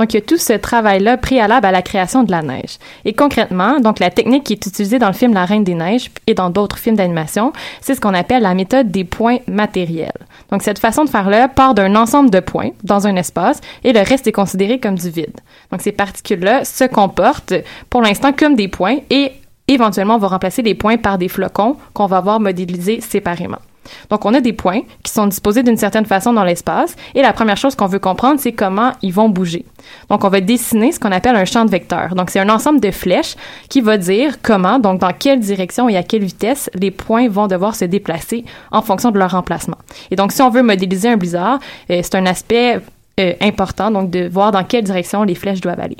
[0.00, 2.78] Donc, il y a tout ce travail-là préalable à la création de la neige.
[3.04, 6.10] Et concrètement, donc la technique qui est utilisée dans le film La Reine des Neiges
[6.26, 10.10] et dans d'autres films d'animation, c'est ce qu'on appelle la méthode des points matériels.
[10.50, 14.00] Donc, cette façon de faire-là part d'un ensemble de points dans un espace et le
[14.00, 15.38] reste est considéré comme du vide.
[15.70, 17.52] Donc, ces particules-là se comportent
[17.90, 19.32] pour l'instant comme des points et
[19.68, 23.58] éventuellement, on va remplacer les points par des flocons qu'on va voir modélisés séparément.
[24.10, 27.32] Donc, on a des points qui sont disposés d'une certaine façon dans l'espace et la
[27.32, 29.64] première chose qu'on veut comprendre, c'est comment ils vont bouger.
[30.08, 32.14] Donc, on va dessiner ce qu'on appelle un champ de vecteurs.
[32.14, 33.36] Donc, c'est un ensemble de flèches
[33.68, 37.46] qui va dire comment, donc dans quelle direction et à quelle vitesse les points vont
[37.46, 39.78] devoir se déplacer en fonction de leur emplacement.
[40.10, 41.58] Et donc, si on veut modéliser un blizzard,
[41.90, 42.80] euh, c'est un aspect
[43.18, 45.96] euh, important, donc de voir dans quelle direction les flèches doivent aller.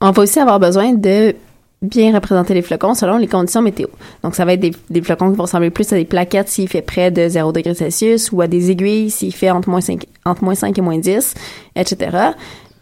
[0.00, 1.34] On va aussi avoir besoin de
[1.82, 3.88] bien représenter les flocons selon les conditions météo.
[4.22, 6.82] Donc, ça va être des, flocons qui vont ressembler plus à des plaquettes s'il fait
[6.82, 10.44] près de 0 degré Celsius ou à des aiguilles s'il fait entre moins 5, entre
[10.44, 11.34] moins 5 et moins 10,
[11.76, 12.18] etc.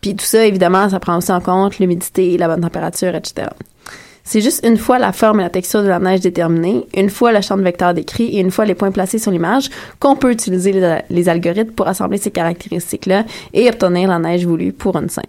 [0.00, 3.48] Puis tout ça, évidemment, ça prend aussi en compte l'humidité, la bonne température, etc.
[4.24, 7.32] C'est juste une fois la forme et la texture de la neige déterminée, une fois
[7.32, 9.70] le champ de vecteur décrit et une fois les points placés sur l'image
[10.00, 13.24] qu'on peut utiliser les, les algorithmes pour assembler ces caractéristiques-là
[13.54, 15.24] et obtenir la neige voulue pour une scène.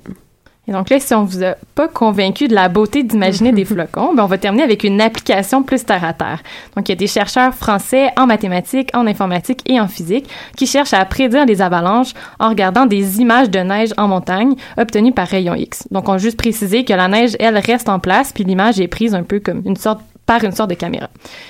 [0.67, 4.13] Et donc là, si on vous a pas convaincu de la beauté d'imaginer des flocons,
[4.13, 6.43] ben on va terminer avec une application plus terre à terre.
[6.75, 10.67] Donc il y a des chercheurs français en mathématiques, en informatique et en physique qui
[10.67, 15.27] cherchent à prédire les avalanches en regardant des images de neige en montagne obtenues par
[15.27, 15.87] rayon X.
[15.89, 18.87] Donc on a juste précisé que la neige, elle, reste en place, puis l'image est
[18.87, 21.09] prise un peu comme une sorte par une sorte de caméra.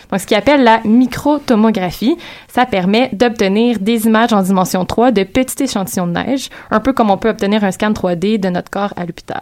[0.09, 2.15] Donc, ce qu'ils appelle la microtomographie,
[2.47, 6.93] ça permet d'obtenir des images en dimension 3 de petits échantillons de neige, un peu
[6.93, 9.41] comme on peut obtenir un scan 3D de notre corps à l'hôpital.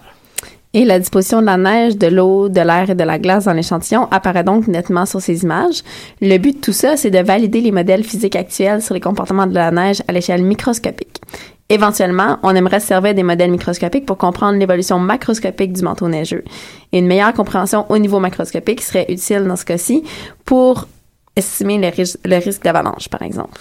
[0.73, 3.53] Et la disposition de la neige, de l'eau, de l'air et de la glace dans
[3.53, 5.83] l'échantillon apparaît donc nettement sur ces images.
[6.19, 9.45] Le but de tout ça, c'est de valider les modèles physiques actuels sur les comportements
[9.45, 11.21] de la neige à l'échelle microscopique.
[11.69, 16.43] Éventuellement, on aimerait se servir des modèles microscopiques pour comprendre l'évolution macroscopique du manteau neigeux.
[16.93, 20.03] Et une meilleure compréhension au niveau macroscopique serait utile dans ce cas-ci
[20.45, 20.87] pour
[21.35, 23.59] estimer le, ris- le risque d'avalanche, par exemple.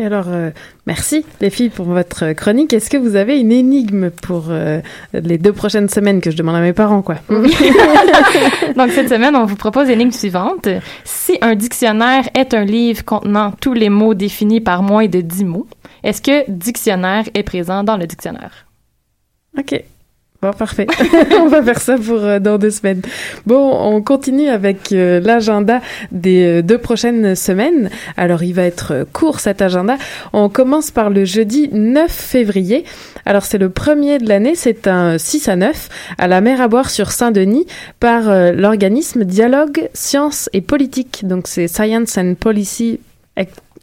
[0.00, 0.50] Et alors, euh,
[0.86, 2.72] merci les filles pour votre chronique.
[2.72, 4.80] Est-ce que vous avez une énigme pour euh,
[5.12, 7.16] les deux prochaines semaines que je demande à mes parents, quoi?
[7.28, 10.68] Donc, cette semaine, on vous propose l'énigme suivante.
[11.04, 15.44] Si un dictionnaire est un livre contenant tous les mots définis par moins de 10
[15.44, 15.66] mots,
[16.02, 18.66] est-ce que dictionnaire est présent dans le dictionnaire?
[19.58, 19.82] Ok.
[20.42, 20.86] Bon, parfait.
[21.38, 23.02] on va faire ça pour euh, dans deux semaines.
[23.44, 25.82] Bon, on continue avec euh, l'agenda
[26.12, 27.90] des euh, deux prochaines semaines.
[28.16, 29.98] Alors, il va être court cet agenda.
[30.32, 32.84] On commence par le jeudi 9 février.
[33.26, 34.54] Alors, c'est le premier de l'année.
[34.54, 37.66] C'est un 6 à 9 à la mer à boire sur Saint-Denis
[37.98, 38.22] par
[38.52, 41.20] l'organisme Dialogue, Sciences et Politique.
[41.24, 42.98] Donc, c'est Science and Policy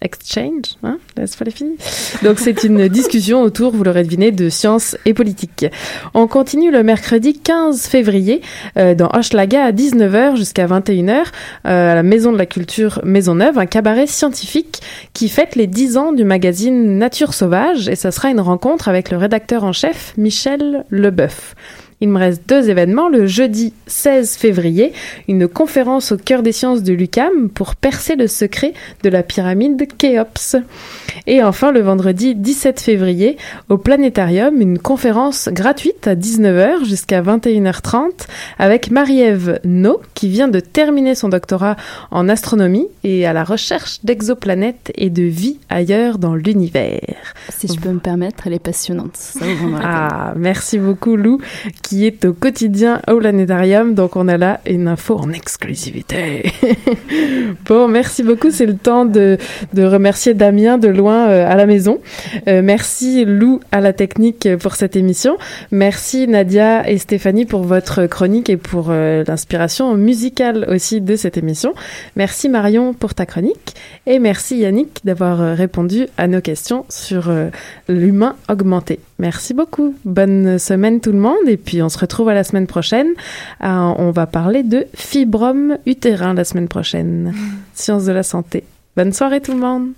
[0.01, 1.75] Exchange, hein, n'est-ce les filles?
[2.21, 5.65] Donc c'est une discussion autour, vous l'aurez deviné, de sciences et politique.
[6.13, 8.41] On continue le mercredi 15 février
[8.77, 11.23] euh, dans Hochelaga à 19h jusqu'à 21h
[11.65, 14.81] euh, à la Maison de la Culture Maisonneuve, un cabaret scientifique
[15.13, 19.09] qui fête les 10 ans du magazine Nature Sauvage et ça sera une rencontre avec
[19.09, 21.55] le rédacteur en chef Michel Leboeuf.
[21.99, 23.09] Il me reste deux événements.
[23.09, 24.93] Le jeudi 16 février,
[25.27, 29.87] une conférence au cœur des sciences de l'UCAM pour percer le secret de la pyramide
[29.97, 30.57] Khéops.
[31.25, 33.37] Et enfin, le vendredi 17 février,
[33.69, 38.27] au Planétarium, une conférence gratuite à 19h jusqu'à 21h30
[38.59, 41.77] avec Marie-Ève No, qui vient de terminer son doctorat
[42.11, 47.33] en astronomie et à la recherche d'exoplanètes et de vie ailleurs dans l'univers.
[47.49, 49.15] Si je peux me permettre, elle est passionnante.
[49.15, 49.45] Ça.
[49.81, 51.39] Ah, merci beaucoup Lou,
[51.87, 53.93] qui est au quotidien au planétarium.
[53.93, 56.51] Donc on a là une info en exclusivité.
[57.65, 58.51] bon, merci beaucoup.
[58.51, 59.37] C'est le temps de,
[59.73, 61.99] de remercier Damien de loin euh, à la maison.
[62.49, 65.37] Euh, merci Lou à la technique pour cette émission.
[65.71, 71.37] Merci Nadia et Stéphanie pour votre chronique et pour euh, l'inspiration musicale aussi de cette
[71.37, 71.73] émission.
[72.17, 73.75] Merci Marion pour ta chronique
[74.05, 77.31] et merci Yannick d'avoir répondu à nos questions sur
[77.87, 78.99] l'humain augmenté.
[79.19, 79.95] Merci beaucoup.
[80.05, 83.07] Bonne semaine tout le monde et puis on se retrouve à la semaine prochaine.
[83.63, 87.33] Euh, on va parler de fibrome utérin la semaine prochaine.
[87.73, 88.63] Sciences de la santé.
[88.95, 89.89] Bonne soirée tout le monde.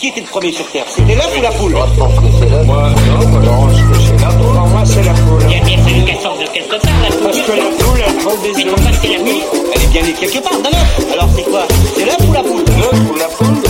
[0.00, 0.84] Qui était le premier sur Terre?
[0.88, 1.72] C'était l'œuf ou la poule?
[1.72, 4.54] Moi, non, moi, non, je que c'est la poule.
[4.56, 5.42] Pour moi, c'est la poule.
[5.46, 7.22] Il y a bien fallu qu'elle sorte de quelque part, la poule.
[7.24, 8.74] Parce que la poule, elle prend des Mais œufs.
[8.74, 9.42] pourquoi c'est la nuit
[9.74, 11.12] Elle est bien née quelque part, d'un œuf.
[11.12, 11.68] Alors c'est quoi?
[11.94, 12.64] C'est l'œuf ou la poule?
[12.64, 13.69] L'œuf ou la poule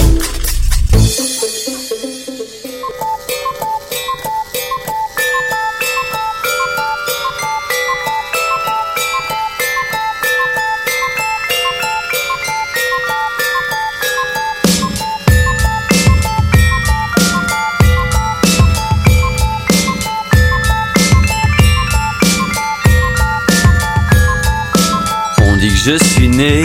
[25.91, 26.63] je suis né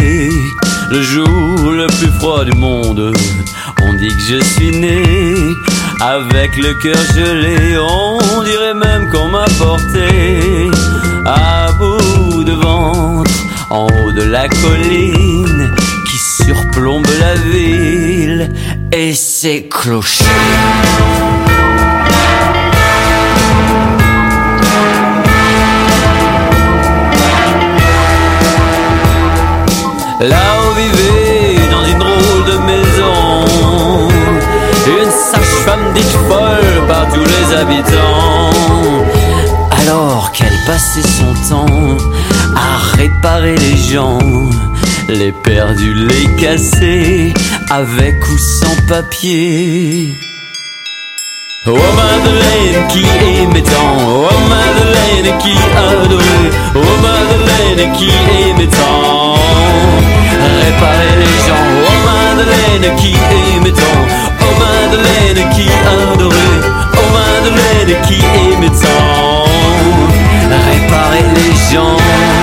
[0.91, 3.11] le jour le plus froid du monde.
[3.81, 5.01] On dit que je suis né
[5.99, 7.75] avec le cœur gelé.
[7.79, 10.69] On dirait même qu'on m'a porté
[11.25, 13.31] à bout de ventre
[13.71, 15.73] en haut de la colline
[16.07, 18.53] qui surplombe la ville
[18.91, 20.25] et ses clochers.
[30.21, 33.45] Là où vivait dans une drôle de maison
[34.87, 38.51] Une sage-femme dite folle par tous les habitants.
[39.81, 41.97] Alors qu'elle passait son temps
[42.55, 44.19] à réparer les gens
[45.09, 47.33] Les perdus, les cassés,
[47.69, 50.13] avec ou sans papier
[51.67, 59.33] Oh Madeleine qui aimait tant, oh Madeleine qui adorait, oh Madeleine qui aimait tant.
[60.61, 63.81] Réparer les gens, oh Madeleine qui aimait tant,
[64.41, 65.67] oh Madeleine qui
[66.13, 66.61] adorait,
[66.93, 68.19] oh Madeleine qui
[68.53, 69.45] aimait tant.
[70.69, 72.34] Réparer les gens.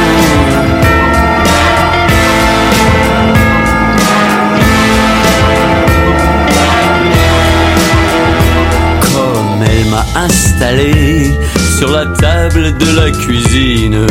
[10.24, 11.34] Installé
[11.78, 14.06] sur la table de la cuisine,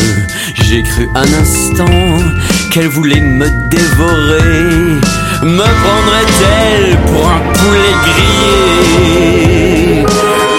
[0.64, 2.20] j'ai cru un instant
[2.72, 5.00] qu'elle voulait me dévorer.
[5.44, 10.06] Me prendrait-elle pour un poulet grillé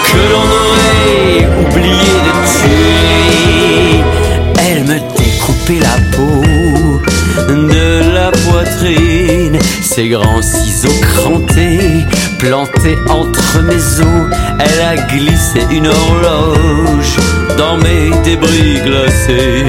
[0.09, 4.03] que l'on aurait oublié de tuer?
[4.59, 6.43] Elle me découpait la peau
[7.47, 12.05] de la poitrine, ses grands ciseaux crantés,
[12.43, 14.27] plantés entre mes os.
[14.59, 17.17] Elle a glissé une horloge
[17.57, 19.65] dans mes débris glacés,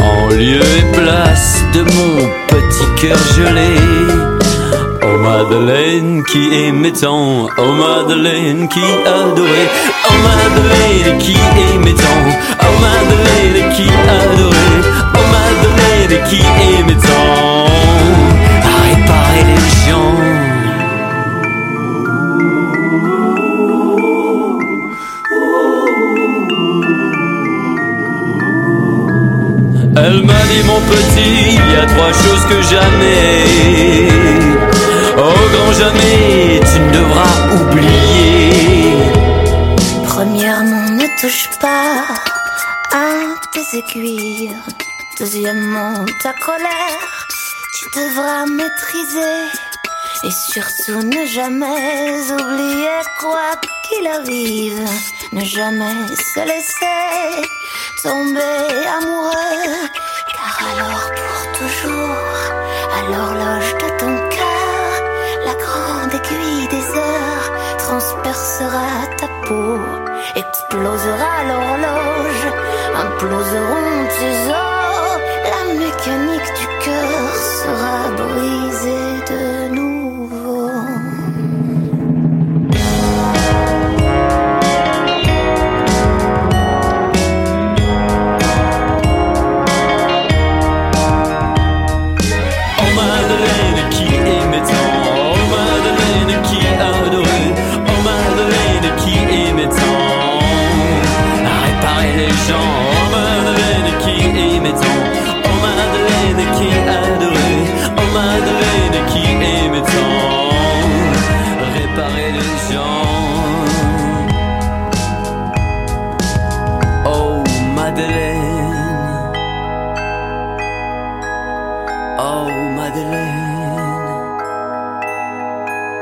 [0.00, 2.16] en lieu et place de mon
[2.48, 3.76] petit cœur gelé.
[5.02, 9.70] Oh Madeleine qui aimait tant, oh Madeleine qui adorait,
[10.08, 11.36] oh Madeleine qui
[11.74, 12.24] aimait tant,
[12.62, 13.88] oh Madeleine qui
[32.48, 34.08] que jamais,
[35.16, 38.94] oh grand jamais, tu ne devras oublier.
[40.06, 42.04] Premièrement, ne touche pas
[42.92, 43.08] à
[43.52, 44.56] tes aiguilles.
[45.18, 47.26] Deuxièmement, ta colère,
[47.74, 49.38] tu devras maîtriser.
[50.24, 53.50] Et surtout, ne jamais oublier quoi
[53.84, 54.88] qu'il arrive.
[55.32, 57.48] Ne jamais se laisser
[58.02, 59.88] tomber amoureux.
[68.28, 69.78] Transpercera ta peau,
[70.36, 72.46] explosera l'horloge,
[73.04, 75.20] imploseront tes os.
[75.50, 79.17] La mécanique du cœur sera brisée